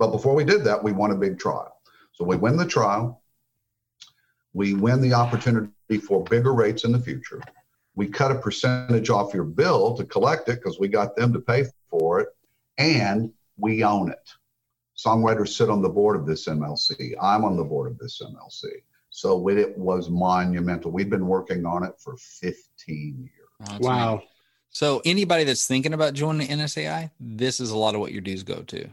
[0.00, 1.80] But before we did that, we won a big trial.
[2.10, 3.22] So we win the trial.
[4.54, 7.40] We win the opportunity for bigger rates in the future.
[7.94, 11.40] We cut a percentage off your bill to collect it because we got them to
[11.40, 12.30] pay for it,
[12.76, 14.32] and we own it.
[14.98, 17.14] Songwriters sit on the board of this MLC.
[17.22, 18.82] I'm on the board of this MLC.
[19.16, 20.90] So it was monumental.
[20.90, 22.52] We've been working on it for 15
[23.18, 23.30] years.
[23.70, 24.12] Oh, wow.
[24.16, 24.28] Amazing.
[24.68, 28.20] So anybody that's thinking about joining the NSAI, this is a lot of what your
[28.20, 28.86] dues go to.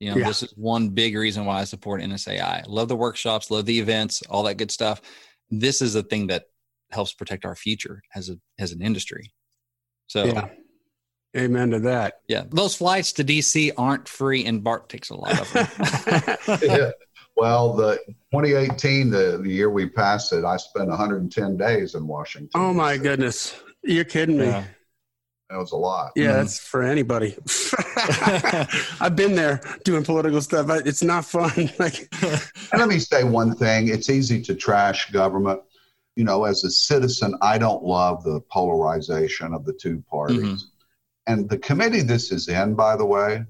[0.00, 0.26] You know, Yeah.
[0.26, 2.64] this is one big reason why I support NSAI.
[2.66, 5.00] Love the workshops, love the events, all that good stuff.
[5.48, 6.46] This is a thing that
[6.90, 9.32] helps protect our future as a as an industry.
[10.08, 10.48] So Yeah.
[11.36, 12.14] Amen to that.
[12.26, 16.58] yeah, those flights to DC aren't free, and Bart takes a lot of them.
[16.62, 16.90] Yeah.
[17.40, 17.98] Well, the
[18.32, 22.50] 2018, the, the year we passed it, I spent 110 days in Washington.
[22.54, 23.02] oh my DC.
[23.02, 23.56] goodness.
[23.82, 24.44] You're kidding me.
[24.44, 24.64] Yeah.
[25.48, 26.12] That was a lot.
[26.16, 26.34] Yeah, Mhm.
[26.34, 27.34] that's for anybody.
[29.00, 30.66] I've been there doing political stuff.
[30.66, 31.70] but It's not fun.
[31.78, 35.62] Like, And let me say one thing it's easy to trash government.
[36.16, 40.40] You know, as a citizen, I don't love the polarization of the two parties.
[40.42, 40.58] Mhm.
[41.26, 43.44] And the committee this is in, by the way,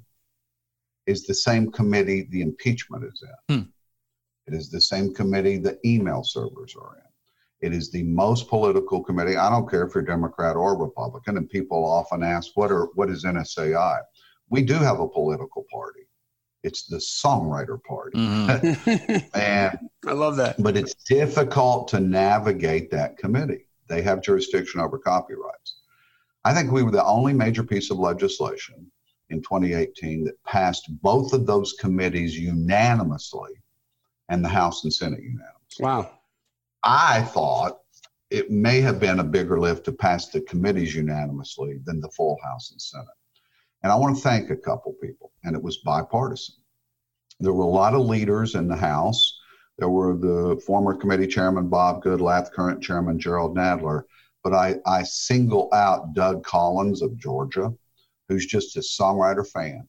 [1.06, 3.56] is the same committee the impeachment is in.
[3.56, 3.68] Hmm.
[4.50, 7.68] It is the same committee the email servers are in.
[7.68, 9.36] It is the most political committee.
[9.36, 11.36] I don't care if you're Democrat or Republican.
[11.36, 14.00] And people often ask, what are what is NSAI?
[14.48, 16.00] We do have a political party.
[16.64, 18.18] It's the songwriter party.
[18.18, 19.30] Mhm.
[19.34, 20.60] And I love that.
[20.60, 23.66] but it's difficult to navigate that committee.
[23.88, 25.76] They have jurisdiction over copyrights.
[26.44, 28.90] I think we were the only major piece of legislation
[29.28, 33.50] in 2018 that passed both of those committees unanimously
[34.30, 35.84] and the House and Senate unanimously.
[35.84, 36.10] Wow.
[36.82, 37.80] I thought
[38.30, 42.38] it may have been a bigger lift to pass the committees unanimously than the full
[42.42, 43.06] House and Senate.
[43.82, 46.54] And I want to thank a couple people, and it was bipartisan.
[47.40, 49.38] There were a lot of leaders in the House.
[49.78, 54.04] There were the former committee chairman Bob Goodlatte, current chairman Jerrold Nadler,
[54.44, 57.74] but I, I single out Doug Collins of Georgia,
[58.28, 59.88] who's just a songwriter fan.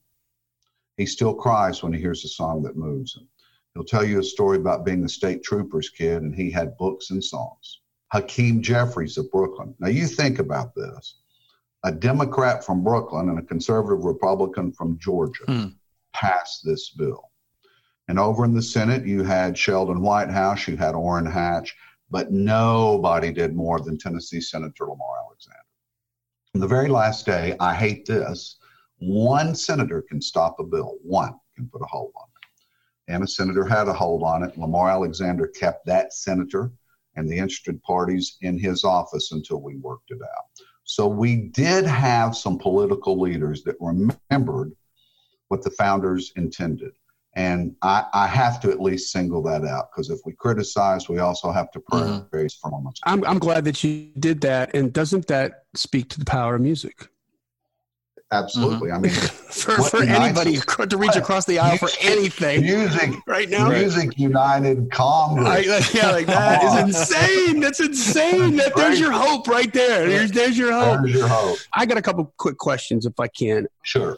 [0.97, 3.27] He still cries when he hears a song that moves him.
[3.73, 7.11] He'll tell you a story about being a state trooper's kid and he had books
[7.11, 7.81] and songs.
[8.11, 9.73] Hakeem Jeffries of Brooklyn.
[9.79, 11.19] Now you think about this.
[11.83, 15.67] A Democrat from Brooklyn and a conservative Republican from Georgia Hmm.
[16.13, 17.31] passed this bill.
[18.07, 21.73] And over in the Senate, you had Sheldon Whitehouse, you had Orrin Hatch,
[22.09, 25.59] but nobody did more than Tennessee Senator Lamar Alexander.
[26.53, 28.57] On the very last day, I hate this.
[28.99, 32.30] One senator can stop a bill, one can put a hold on it.
[33.07, 34.57] And a senator had a hold on it.
[34.57, 36.71] Lamar Alexander kept that senator
[37.15, 40.63] and the interested parties in his office until we worked it out.
[40.83, 44.71] So we did have some political leaders that remembered
[45.49, 46.91] what the founders intended.
[47.35, 51.19] And I, I have to at least single that out because if we criticize, we
[51.19, 52.29] also have to Mhm.
[52.29, 52.99] praise for moments.
[53.03, 54.75] I'm, I'm glad that you did that.
[54.75, 57.07] And doesn't that speak to the power of music?
[58.31, 58.91] Absolutely.
[58.91, 60.87] I mean, for for anybody us?
[60.87, 63.67] to reach across the aisle for anything music, right now.
[63.69, 65.47] music united Congress.
[65.47, 67.59] I, yeah, like that is insane.
[67.59, 68.55] That's insane.
[68.55, 70.07] That there's your hope right there.
[70.07, 71.01] There's there's your hope.
[71.01, 71.57] There's your hope.
[71.73, 73.67] I got a couple quick questions if I can.
[73.83, 74.17] Sure.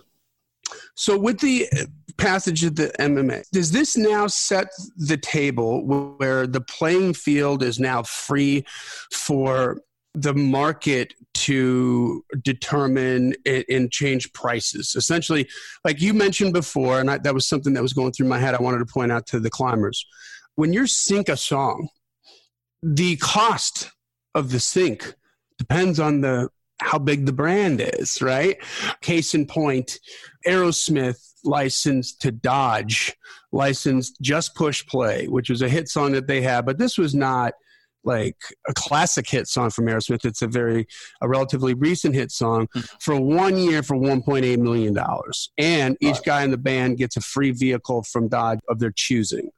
[0.95, 1.86] So with the uh,
[2.17, 5.86] passage of the MMA, does this now set the table
[6.17, 8.63] where the playing field is now free
[9.12, 9.82] for
[10.13, 14.95] the market to determine and, and change prices?
[14.95, 15.47] Essentially,
[15.84, 18.56] like you mentioned before, and I, that was something that was going through my head.
[18.56, 20.06] I wanted to point out to the climbers.
[20.56, 21.89] When you sync a song,
[22.82, 23.91] the cost
[24.36, 25.15] of the sync
[25.58, 26.49] depends on the
[26.80, 28.58] how big the brand is, right?
[29.02, 29.99] Case in point,
[30.45, 33.13] Aerosmith licensed to Dodge,
[33.52, 37.15] licensed Just Push Play, which was a hit song that they had, but this was
[37.15, 37.54] not
[38.04, 38.38] like
[38.68, 40.26] a classic hit song from Aerosmith.
[40.26, 40.88] It's a very
[41.22, 42.68] a relatively recent hit song
[43.00, 47.22] for one year for 1.8 million dollars, and each guy in the band gets a
[47.22, 49.50] free vehicle from Dodge of their choosing.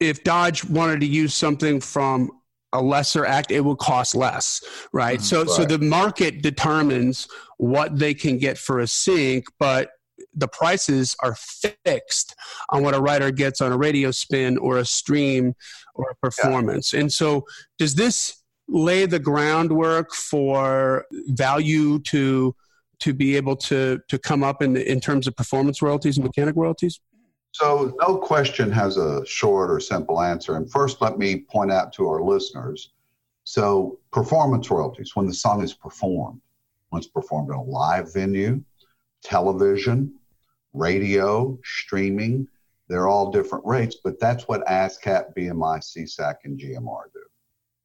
[0.00, 2.30] If Dodge wanted to use something from
[2.72, 5.18] a lesser act, it would cost less, right?
[5.18, 5.22] Mhm.
[5.22, 7.26] So, so the market determines
[7.58, 9.90] what they can get for a sync, but
[10.34, 11.36] the prices are
[11.84, 12.34] fixed
[12.68, 15.54] on what a writer gets on a radio spin or a stream
[15.94, 16.92] or a performance.
[16.92, 17.44] And so,
[17.78, 22.54] does this lay the groundwork for value to
[23.00, 26.56] to be able to to come up in in terms of performance royalties and mechanic
[26.56, 27.00] royalties?
[27.52, 30.56] So, no question has a short or simple answer.
[30.56, 32.90] And first, let me point out to our listeners
[33.50, 36.40] so, performance royalties, when the song is performed,
[36.90, 38.62] when it's performed in a live venue,
[39.24, 40.14] television,
[40.72, 42.46] radio, streaming,
[42.88, 47.20] they're all different rates, but that's what ASCAP, BMI, SESAC, and GMR do.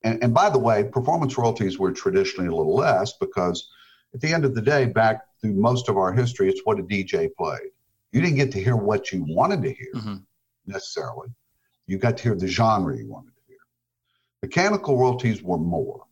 [0.03, 3.67] And, and by the way, performance royalties were traditionally a little less because
[4.13, 6.83] at the end of the day, back through most of our history, it's what a
[6.83, 7.69] DJ played.
[8.11, 10.23] You didn't get to hear what you wanted to hear Mhm.
[10.65, 11.29] necessarily.
[11.88, 13.57] You got to hear the genre you wanted to hear.
[14.41, 16.05] Mechanical royalties were more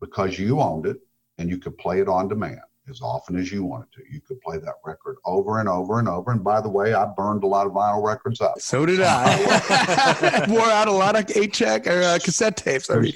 [0.00, 0.96] because you owned it
[1.38, 4.02] and you could play it on demand as often as you wanted to.
[4.10, 6.32] You could play that record over and over and over.
[6.32, 8.60] And by the way, I burned a lot of vinyl records up.
[8.60, 10.46] So did I.
[10.48, 12.90] Wore out a lot of eight track or uh, cassette tapes.
[12.90, 13.12] Mean,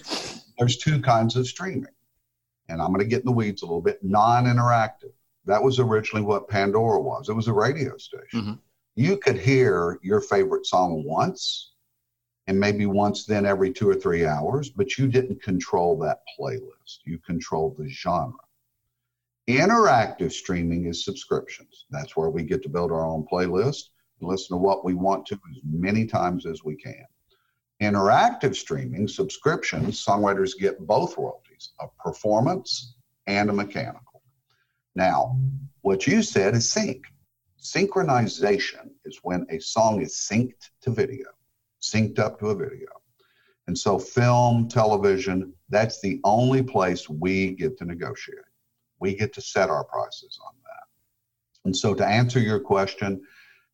[0.58, 1.86] There's two kinds of streaming.
[2.68, 5.12] And I'm going to get in the weeds a little bit non interactive.
[5.46, 8.40] That was originally what Pandora was, it was a radio station.
[8.42, 8.58] Mhm.
[8.96, 11.72] You could hear your favorite song once
[12.46, 16.98] and maybe once then every two or three hours, but you didn't control that playlist.
[17.04, 18.38] You controlled the genre.
[19.48, 21.84] Interactive streaming is subscriptions.
[21.90, 23.90] That's where we get to build our own playlist
[24.20, 27.04] and listen to what we want to as many times as we can.
[27.82, 34.22] Interactive streaming, subscriptions, songwriters get both royalties a performance and a mechanical.
[34.94, 35.38] Now,
[35.82, 37.04] what you said is sync.
[37.60, 41.26] Synchronization is when a song is synced to video,
[41.82, 42.88] synced up to a video.
[43.66, 48.38] And so, film, television, that's the only place we get to negotiate.
[49.00, 51.66] We get to set our prices on that.
[51.66, 53.22] And so, to answer your question,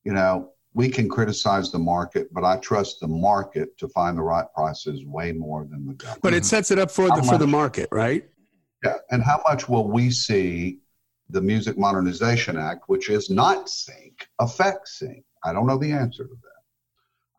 [0.05, 4.23] you know, we can criticize the market, but I trust the market to find the
[4.23, 6.23] right prices way more than the government.
[6.23, 8.25] but it sets it up for the How for the market, right?
[8.85, 10.79] Yeah, and how much will we see
[11.29, 15.25] the Music Modernization Act, which is not sync, affect sync?
[15.45, 16.61] I don't know the answer to that.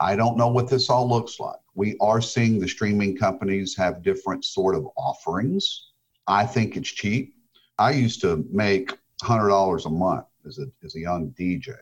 [0.05, 1.59] I don't know what this all looks like.
[1.75, 5.91] We are seeing the streaming companies have different sort of offerings.
[6.27, 7.35] I think it's cheap.
[7.81, 11.73] I used to make hundred dollars a month as a as a young DJ,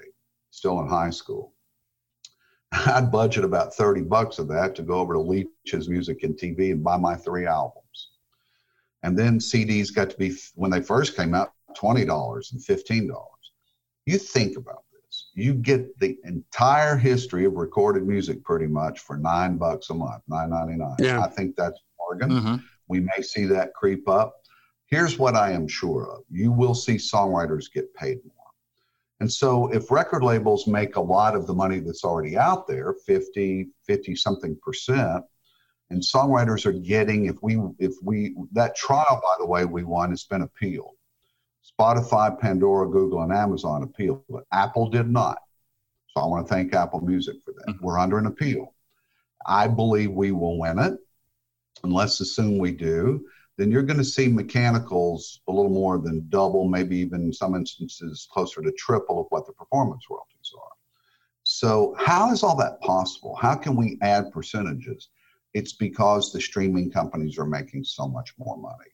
[0.50, 1.54] still in high school.
[2.72, 6.72] I'd budget about 30 bucks of that to go over to Leach's Music and TV
[6.72, 8.12] and buy my three albums.
[9.04, 13.10] And then CDs got to be, when they first came out, $20 and $15.
[14.06, 15.32] You think about this.
[15.34, 20.22] You get the entire history of recorded music pretty much for nine bucks a month,
[20.28, 20.96] nine ninety nine.
[21.00, 21.22] Yeah.
[21.22, 22.30] I think that's bargain.
[22.30, 22.64] Mhm.
[22.88, 24.39] We may see that creep up.
[24.90, 28.36] Here's what I am sure of you will see songwriters get paid more.
[29.20, 32.94] And so if record labels make a lot of the money that's already out there,
[33.06, 35.26] 50, 50 something percent,
[35.90, 40.12] and songwriters are getting, if we, if we, that trial, by the way, we won,
[40.12, 40.96] has been appealed.
[41.80, 45.40] Spotify, Pandora, Google, and Amazon appealed, but Apple did not.
[46.14, 47.76] So I want to thank Apple Music for that.
[47.76, 47.82] Mhm.
[47.82, 48.74] We're under an appeal.
[49.46, 50.98] I believe we will win it.
[51.84, 53.26] And let's assume we do.
[53.60, 57.56] Then you're going to see mechanicals a little more than double, maybe even in some
[57.56, 60.72] instances closer to triple of what the performance royalties are.
[61.44, 63.36] So, how is all that possible?
[63.36, 65.10] How can we add percentages?
[65.54, 68.92] It's because the streaming companies are making so much more money.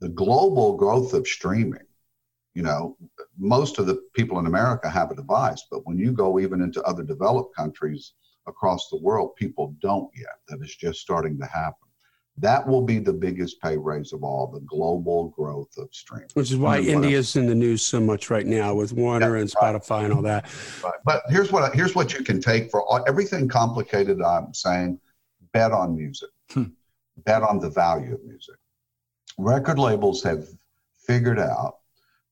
[0.00, 1.86] The global growth of streaming,
[2.54, 2.96] you know,
[3.38, 6.82] most of the people in America have a device, but when you go even into
[6.82, 8.14] other developed countries
[8.48, 10.40] across the world, people don't yet.
[10.48, 11.89] That is just starting to happen.
[12.38, 16.28] That will be the biggest pay raise of all the global growth of streaming.
[16.34, 18.92] Which is why And what I- India's in the news so much right now with
[18.92, 20.46] Warner and Spotify and all that.
[20.82, 20.94] Right.
[21.04, 24.22] But here's what here's what you can take for all, everything complicated.
[24.22, 24.98] I'm saying,
[25.52, 26.64] bet on music, Hmm.
[27.26, 28.54] bet on the value of music.
[29.36, 30.48] Record labels have
[31.06, 31.78] figured out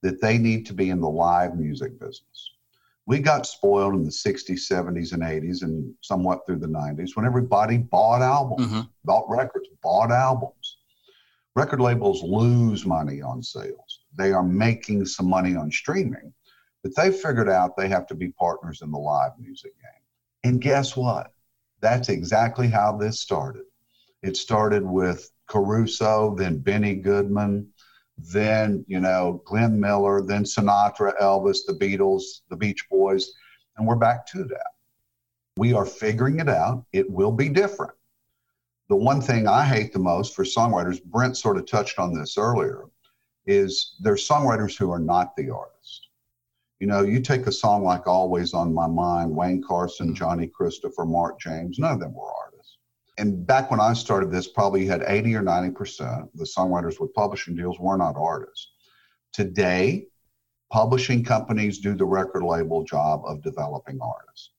[0.02, 2.52] that they need to be in the live music business.
[3.08, 7.24] We got spoiled in the 60s, 70s, and 80s, and somewhat through the 90s when
[7.24, 8.88] everybody bought albums, Mhm.
[9.02, 10.76] bought records, bought albums.
[11.56, 14.00] Record labels lose money on sales.
[14.14, 16.34] They are making some money on streaming,
[16.82, 20.52] but they figured out they have to be partners in the live music game.
[20.52, 21.32] And guess what?
[21.80, 23.64] That's exactly how this started.
[24.22, 27.72] It started with Caruso, then Benny Goodman,
[28.18, 33.32] then, you know, Glenn Miller, then Sinatra, Elvis, the Beatles, the Beach Boys,
[33.76, 34.72] and we're back to that.
[35.56, 36.84] We are figuring it out.
[36.92, 37.92] It will be different.
[38.88, 42.38] The one thing I hate the most for songwriters, Brent sort of touched on this
[42.38, 42.84] earlier,
[43.46, 46.08] is there's songwriters who are not the artist.
[46.80, 51.04] You know, you take a song like Always on My Mind, Wayne Carson, Johnny Christopher,
[51.04, 52.47] Mark James, none of them were artists.
[53.18, 57.12] And back when I started this, probably you had 80 or 90% the songwriters with
[57.14, 58.68] publishing deals were not artists.
[59.32, 60.06] Today,
[60.70, 64.52] publishing companies do the record label job of developing artists.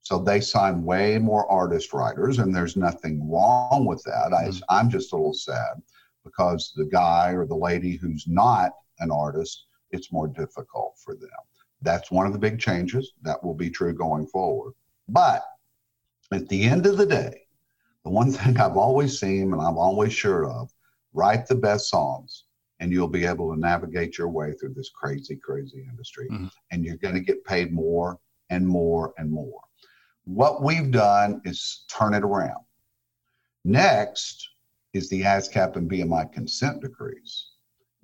[0.00, 4.32] So they sign way more artist writers, and there's nothing wrong with that.
[4.32, 4.62] I, Mhm.
[4.68, 5.82] I'm just a little sad
[6.24, 11.28] because the guy or the lady who's not an artist, it's more difficult for them.
[11.82, 13.12] That's one of the big changes.
[13.22, 14.74] That will be true going forward.
[15.08, 15.44] But
[16.32, 17.45] at the end of the day,
[18.06, 20.72] the one thing I've always seen and I'm always sure of
[21.12, 22.44] write the best songs,
[22.78, 26.28] and you'll be able to navigate your way through this crazy, crazy industry.
[26.30, 26.48] Mhm.
[26.70, 29.60] And you're going to get paid more and more and more.
[30.22, 32.64] What we've done is turn it around.
[33.64, 34.50] Next
[34.92, 37.48] is the ASCAP and BMI consent decrees.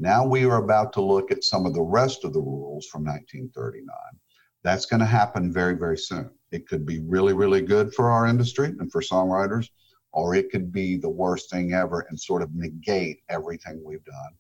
[0.01, 3.05] Now we are about to look at some of the rest of the rules from
[3.05, 4.19] 1939.
[4.65, 6.31] That's going to happen very, very soon.
[6.51, 9.71] It could be really, really good for our industry and for songwriters,
[10.13, 14.33] or it could be the worst thing ever and sort of negate everything we've done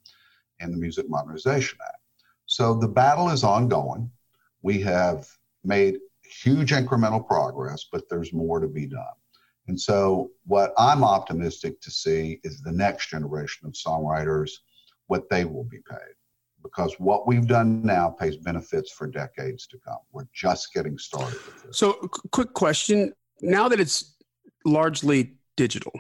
[0.61, 1.99] in the Music Modernization Act.
[2.47, 4.11] So the battle is ongoing.
[4.63, 5.27] We have
[5.65, 9.15] made huge incremental progress, but there's more to be done.
[9.69, 14.51] And so, what I'm optimistic to see is the next generation of songwriters,
[15.07, 16.15] what they will be paid.
[16.65, 19.99] Because what we've done now pays benefits for decades to come.
[20.13, 21.39] We're just getting started.
[21.71, 21.93] So,
[22.33, 24.17] quick question now that it's
[24.65, 25.93] largely digital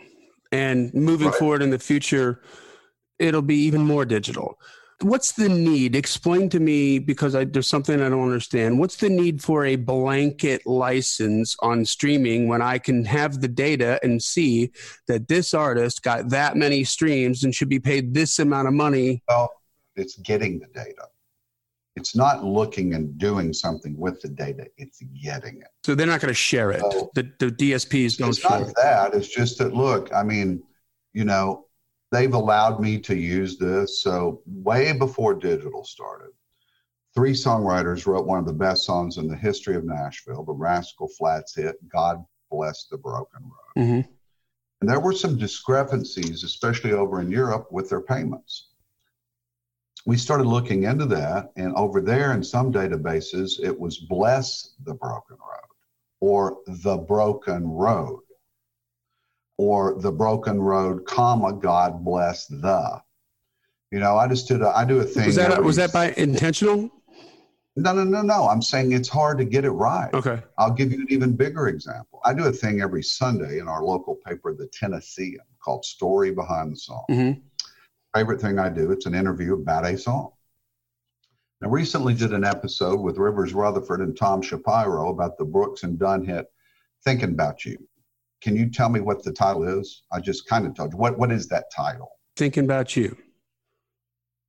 [0.50, 1.36] and moving right.
[1.36, 2.42] forward in the future,
[3.18, 4.58] it'll be even more digital
[5.04, 5.96] what's the need?
[5.96, 8.78] Explain to me because I, there's something I don't understand.
[8.78, 14.00] What's the need for a blanket license on streaming when I can have the data
[14.02, 14.72] and see
[15.08, 19.22] that this artist got that many streams and should be paid this amount of money?
[19.28, 19.52] Well,
[19.96, 21.08] it's getting the data.
[21.94, 25.68] It's not looking and doing something with the data, it's getting it.
[25.84, 26.80] So they're not going to share it.
[26.80, 29.14] So the, the DSPs don't it's share not that.
[29.14, 30.62] It's just that, look, I mean,
[31.12, 31.66] you know,
[32.10, 34.02] they've allowed me to use this.
[34.02, 36.30] So, way before digital started,
[37.14, 41.08] three songwriters wrote one of the best songs in the history of Nashville, the Rascal
[41.08, 43.82] Flatts hit, God Bless the Broken Road.
[43.82, 44.10] Mm-hmm.
[44.82, 48.68] And there were some discrepancies, especially over in Europe, with their payments.
[50.04, 54.94] We started looking into that, and over there in some databases, it was Bless the
[54.94, 55.68] Broken Road
[56.20, 58.22] or The Broken Road
[59.62, 63.00] or the broken road, comma, God bless the.
[63.90, 65.26] You know, I just did a, I do a thing.
[65.26, 66.90] Was that, every, was that by intentional?
[67.76, 68.48] No, no, no, no.
[68.48, 70.12] I'm saying it's hard to get it right.
[70.14, 70.42] Okay.
[70.58, 72.20] I'll give you an even bigger example.
[72.24, 76.72] I do a thing every Sunday in our local paper, The Tennessean, called Story Behind
[76.72, 77.04] the Song.
[77.10, 77.40] Mm-hmm.
[78.14, 80.32] Favorite thing I do, it's an interview about a song.
[81.62, 85.98] I recently did an episode with Rivers Rutherford and Tom Shapiro about the Brooks and
[85.98, 86.46] Dunn hit
[87.04, 87.78] Thinking About You.
[88.42, 90.02] Can you tell me what the title is?
[90.12, 90.98] I just kind of told you.
[90.98, 92.10] What What is that title?
[92.36, 93.16] Thinking about you.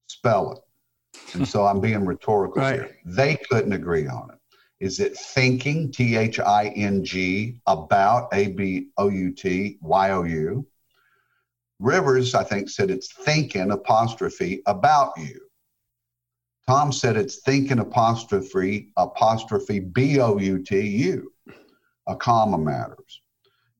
[0.07, 1.35] Spell it.
[1.35, 2.75] And so I'm being rhetorical right.
[2.75, 2.97] here.
[3.05, 4.39] They couldn't agree on it.
[4.83, 10.11] Is it thinking, T H I N G, about, A B O U T, Y
[10.11, 10.67] O U?
[11.79, 15.39] Rivers, I think, said it's thinking apostrophe about you.
[16.67, 21.31] Tom said it's thinking apostrophe apostrophe B O U T U.
[22.07, 23.21] A comma matters.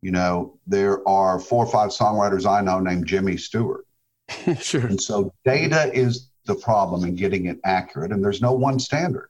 [0.02, 3.86] You know, there are four or five songwriters I know named Jimmy Stewart.
[4.60, 4.86] sure.
[4.86, 9.30] And so data is the problem in getting it accurate, and there's no one standard.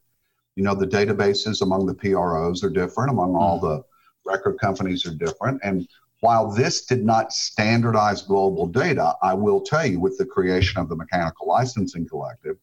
[0.56, 3.68] You know, the databases among the PROs are different, among all mm-hmm.
[3.68, 3.84] the
[4.26, 5.60] record companies are different.
[5.64, 5.88] And
[6.24, 10.90] while this did not standardize global data, I will tell you with the creation of
[10.90, 12.58] the Mechanical Licensing Collective,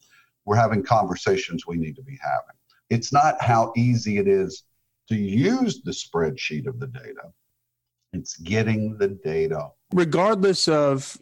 [0.45, 2.57] we're having conversations we need to be having.
[2.89, 4.65] It's not how easy it is
[5.09, 7.33] to use the spreadsheet of the data
[8.13, 9.69] it's getting the data.
[9.93, 11.21] Regardless of,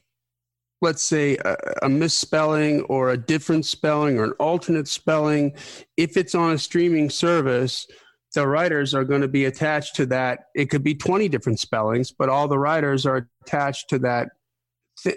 [0.81, 5.55] let's say, a, a, misspelling or a different spelling or an alternate spelling,
[5.97, 7.87] if it's on a streaming service,
[8.35, 10.47] the writers are going to be attached to that.
[10.55, 14.29] It could be 20 different spellings, but all the writers are attached to that.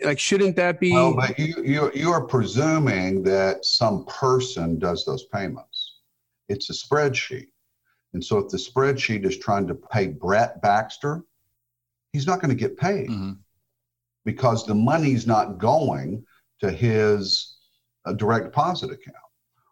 [0.04, 0.94] Like, shouldn't that be?
[0.94, 6.00] Well, but you, you, you are presuming that some person does those payments.
[6.50, 7.48] It's a spreadsheet.
[8.14, 11.24] And so if the spreadsheet is trying to pay Brett Baxter,
[12.14, 13.34] he's not going to get paid mm-hmm.
[14.26, 16.26] because the money's not going
[16.60, 17.58] to his
[18.06, 19.16] uh, direct deposit account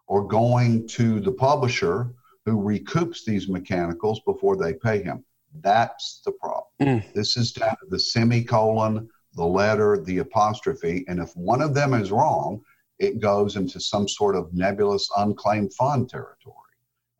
[0.06, 2.12] or going to the publisher
[2.46, 5.24] who recoups these mechanicals before they pay him.
[5.62, 6.64] That's the problem.
[6.80, 7.12] Mm.
[7.12, 11.94] This is down to the semicolon, the letter, the apostrophe, and if one of them
[11.94, 12.62] is wrong,
[12.98, 16.56] it goes into some sort of nebulous unclaimed fund territory.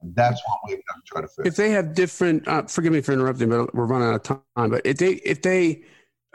[0.02, 1.48] That's what we've got to try to fix.
[1.48, 4.70] If they have different, uh, forgive me for interrupting, but we're running out of time.
[4.70, 5.82] But if they if they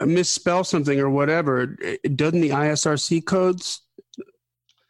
[0.00, 1.66] misspell something or whatever,
[2.14, 3.82] doesn't the ISRC codes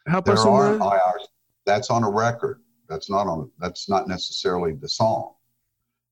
[0.07, 0.81] help there us are that?
[0.81, 1.25] IRC,
[1.65, 2.61] that's on a record.
[2.89, 3.51] That's not on.
[3.59, 5.33] That's not necessarily the song.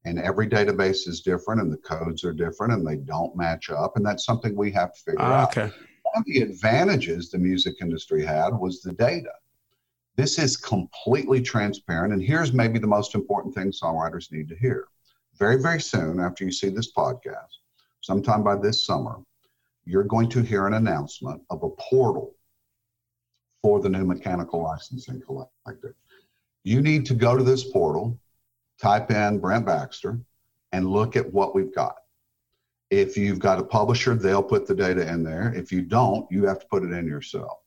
[0.05, 3.95] And every database is different, and the codes are different, and they don't match up.
[3.95, 5.57] And that's something we have to figure uh, out.
[5.57, 5.73] Okay.
[6.03, 9.31] One of the advantages the music industry had was the data
[10.15, 12.13] this is completely transparent.
[12.13, 14.87] And here's maybe the most important thing songwriters need to hear.
[15.37, 17.59] Very, very soon after you see this podcast,
[18.01, 19.19] sometime by this summer,
[19.83, 22.33] you're going to hear an announcement of a portal
[23.61, 25.95] for the new mechanical licensing collective.
[26.65, 28.19] You need to go to this portal,
[28.81, 30.19] type in Brent Baxter,
[30.71, 31.97] and look at what we've got.
[32.89, 35.53] If you've got a publisher, they'll put the data in there.
[35.55, 37.59] If you don't, you have to put it in yourself.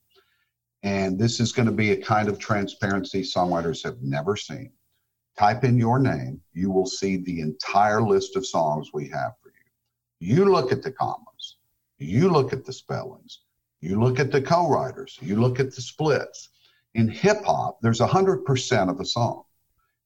[0.82, 4.72] And this is going to be a kind of transparency songwriters have never seen.
[5.38, 9.50] Type in your name, you will see the entire list of songs we have for
[9.50, 10.34] you.
[10.34, 11.58] You look at the commas,
[11.98, 13.42] you look at the spellings,
[13.80, 16.48] you look at the co writers, you look at the splits.
[16.98, 19.44] In hip hop, there's 100% of a song.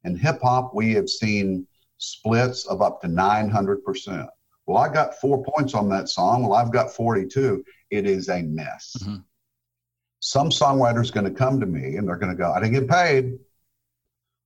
[0.05, 1.67] In hip hop, we have seen
[1.97, 4.29] splits of up to 900%.
[4.67, 6.43] Well, I got four points on that song.
[6.43, 7.65] Well, I've got 42.
[7.89, 8.95] It is a mess.
[9.01, 9.17] Mm-hmm.
[10.21, 12.91] Some songwriter's going to come to me and they're going to go, I didn't get
[12.91, 13.39] paid.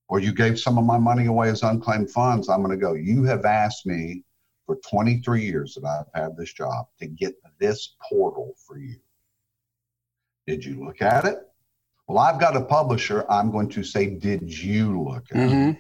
[0.09, 2.49] Or you gave some of my money away as unclaimed funds.
[2.49, 4.23] I'm going to go, You have asked me
[4.67, 8.95] for 23 years that I've had this job to get this portal for you.
[10.47, 11.39] Did you look at it?
[12.09, 13.25] Well, I've got a publisher.
[13.31, 15.71] I'm going to say, Did you look at mm-hmm.
[15.71, 15.79] it?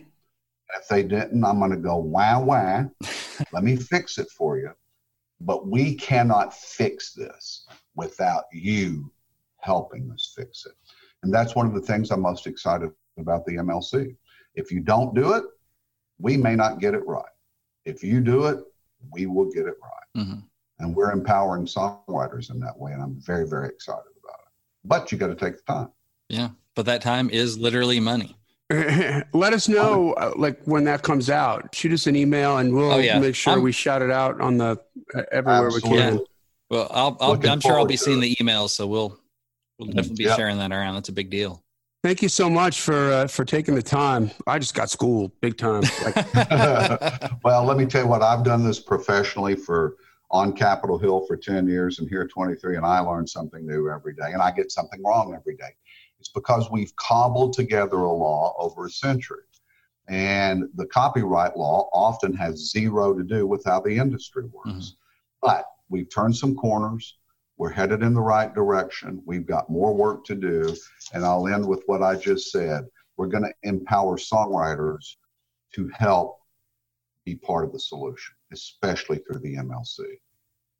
[0.79, 2.85] If they didn't, I'm going to go, Wah, wah.
[3.53, 4.73] Let me fix it for you.
[5.41, 9.13] But we cannot fix this without you
[9.59, 10.73] helping us fix it.
[11.23, 14.17] And that's one of the things I'm most excited about the MLC.
[14.55, 15.45] If you don't do it,
[16.19, 17.25] we may not get it right.
[17.85, 18.59] If you do it,
[19.13, 20.23] we will get it right.
[20.23, 20.41] Mm-hmm.
[20.79, 22.93] And we're empowering songwriters in that way.
[22.93, 24.53] And I'm very, very excited about it.
[24.85, 25.91] But you got to take the time.
[26.29, 26.51] Yeah.
[26.75, 28.37] But that time is literally money.
[29.33, 31.75] Let us know, uh, like when that comes out.
[31.75, 33.19] Shoot us an email, and we'll oh, yeah.
[33.21, 34.79] make sure I'm, we shout it out on the
[35.15, 35.91] uh, everywhere absolutely.
[35.91, 36.21] we can.
[36.69, 39.17] Well, I'll, i am sure I'll be seeing the emails, so we'll
[39.79, 40.37] we'll definitely be yep.
[40.37, 40.95] sharing that around.
[40.97, 41.63] That's a big deal.
[42.03, 44.33] Thank you so much for uh, for taking the time.
[44.49, 45.85] I just got schooled big time.
[46.05, 49.97] Like- well, let me tell you what I've done this professionally for
[50.31, 53.89] on Capitol Hill for 10 years and here at 23, and I learn something new
[53.89, 55.71] every day, and I get something wrong every day.
[56.27, 59.45] It's because we've cobbled together a law over a century.
[60.09, 64.69] And the copyright law often has zero to do with how the industry works.
[64.69, 64.97] Mm-hmm.
[65.41, 67.19] But we've turned some corners.
[67.59, 69.23] We're headed in the right direction.
[69.25, 70.75] We've got more work to do.
[71.13, 72.87] And I'll end with what I just said.
[73.17, 75.15] We're going to empower songwriters
[75.75, 76.41] to help
[77.25, 80.01] be part of the solution, especially through the MLC.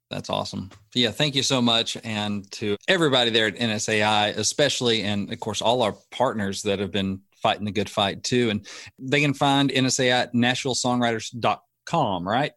[0.09, 0.69] That's awesome.
[0.95, 1.97] Yeah, thank you so much.
[2.03, 6.91] And to everybody there at NSAI, especially, and of course, all our partners that have
[6.91, 8.49] been fighting the good fight too.
[8.49, 8.65] And
[8.99, 12.51] they can find NSAI at NashvilleSongwriters.com, right?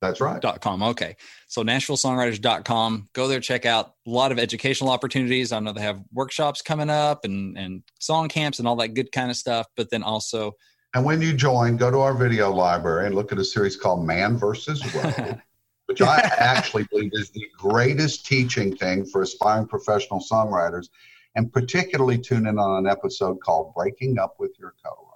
[0.00, 0.40] That's right.
[0.40, 0.82] Dot com.
[0.82, 1.16] Okay.
[1.48, 3.08] So NashvilleSongwriters.com.
[3.14, 5.50] Go there, check out a lot of educational opportunities.
[5.50, 9.10] I know they have workshops coming up and, and song camps and all that good
[9.10, 9.66] kind of stuff.
[9.76, 10.52] But then also,
[10.94, 14.06] and when you join, go to our video library and look at a series called
[14.06, 15.40] Man versus World.
[15.88, 20.90] which I actually believe is the greatest teaching thing for aspiring professional songwriters,
[21.34, 25.07] and particularly tune in on an episode called Breaking Up with Your Co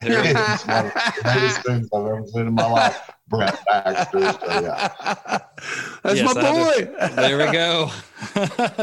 [0.00, 3.10] It is one of the greatest things I've ever seen in my life.
[3.26, 4.32] Brent Baxter.
[4.32, 4.88] So, yeah.
[6.02, 6.90] That's yes, my boy.
[6.98, 7.90] Just, there we go.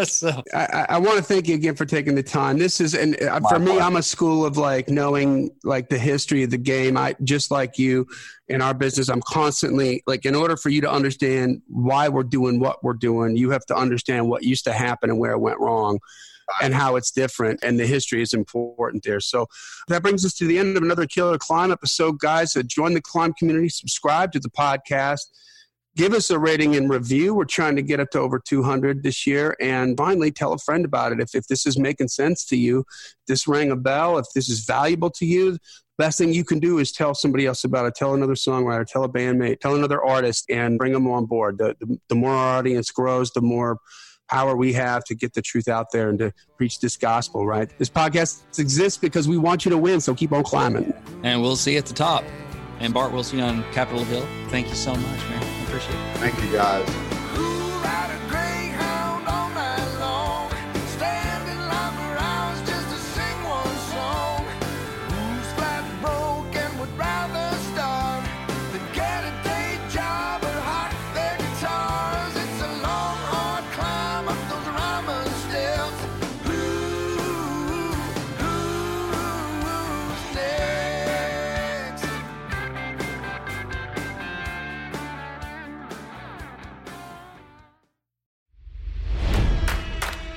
[0.04, 2.58] so I, I want to thank you again for taking the time.
[2.58, 6.44] This is, and uh, for me, I'm a school of like knowing like the history
[6.44, 6.98] of the game.
[6.98, 8.06] I just like you
[8.50, 12.60] in our business, I'm constantly like, in order for you to understand why we're doing
[12.60, 15.60] what we're doing, you have to understand what used to happen and where it went
[15.60, 16.00] wrong
[16.62, 19.20] and how it's different and the history is important there.
[19.20, 19.48] So
[19.88, 22.20] that brings us to the end of another killer climb episode.
[22.20, 25.26] Guys uh, join the climb community subscribe to the podcast
[25.96, 27.34] give us a rating and review.
[27.34, 29.56] We're trying to get up to over 200 this year.
[29.62, 31.20] And finally tell a friend about it.
[31.20, 32.86] If, if this is making sense to you
[33.28, 35.58] this rang a bell if this is valuable to you
[35.98, 37.96] best thing you can do is tell somebody else about it.
[37.96, 41.58] Tell another songwriter tell a bandmate tell another artist and bring them on board.
[41.58, 43.80] The, the, the more our audience grows the more
[44.30, 47.70] power we have to get the truth out there and to preach this gospel, right?
[47.78, 50.94] This podcast exists because we want you to win, so keep on climbing.
[51.24, 52.24] And we'll see you at the top.
[52.80, 54.28] And Bart, we'll see you on Capitol Hill.
[54.50, 55.44] Thank you so much, man.
[55.44, 56.18] I appreciate it.
[56.18, 58.25] Thank you, guys.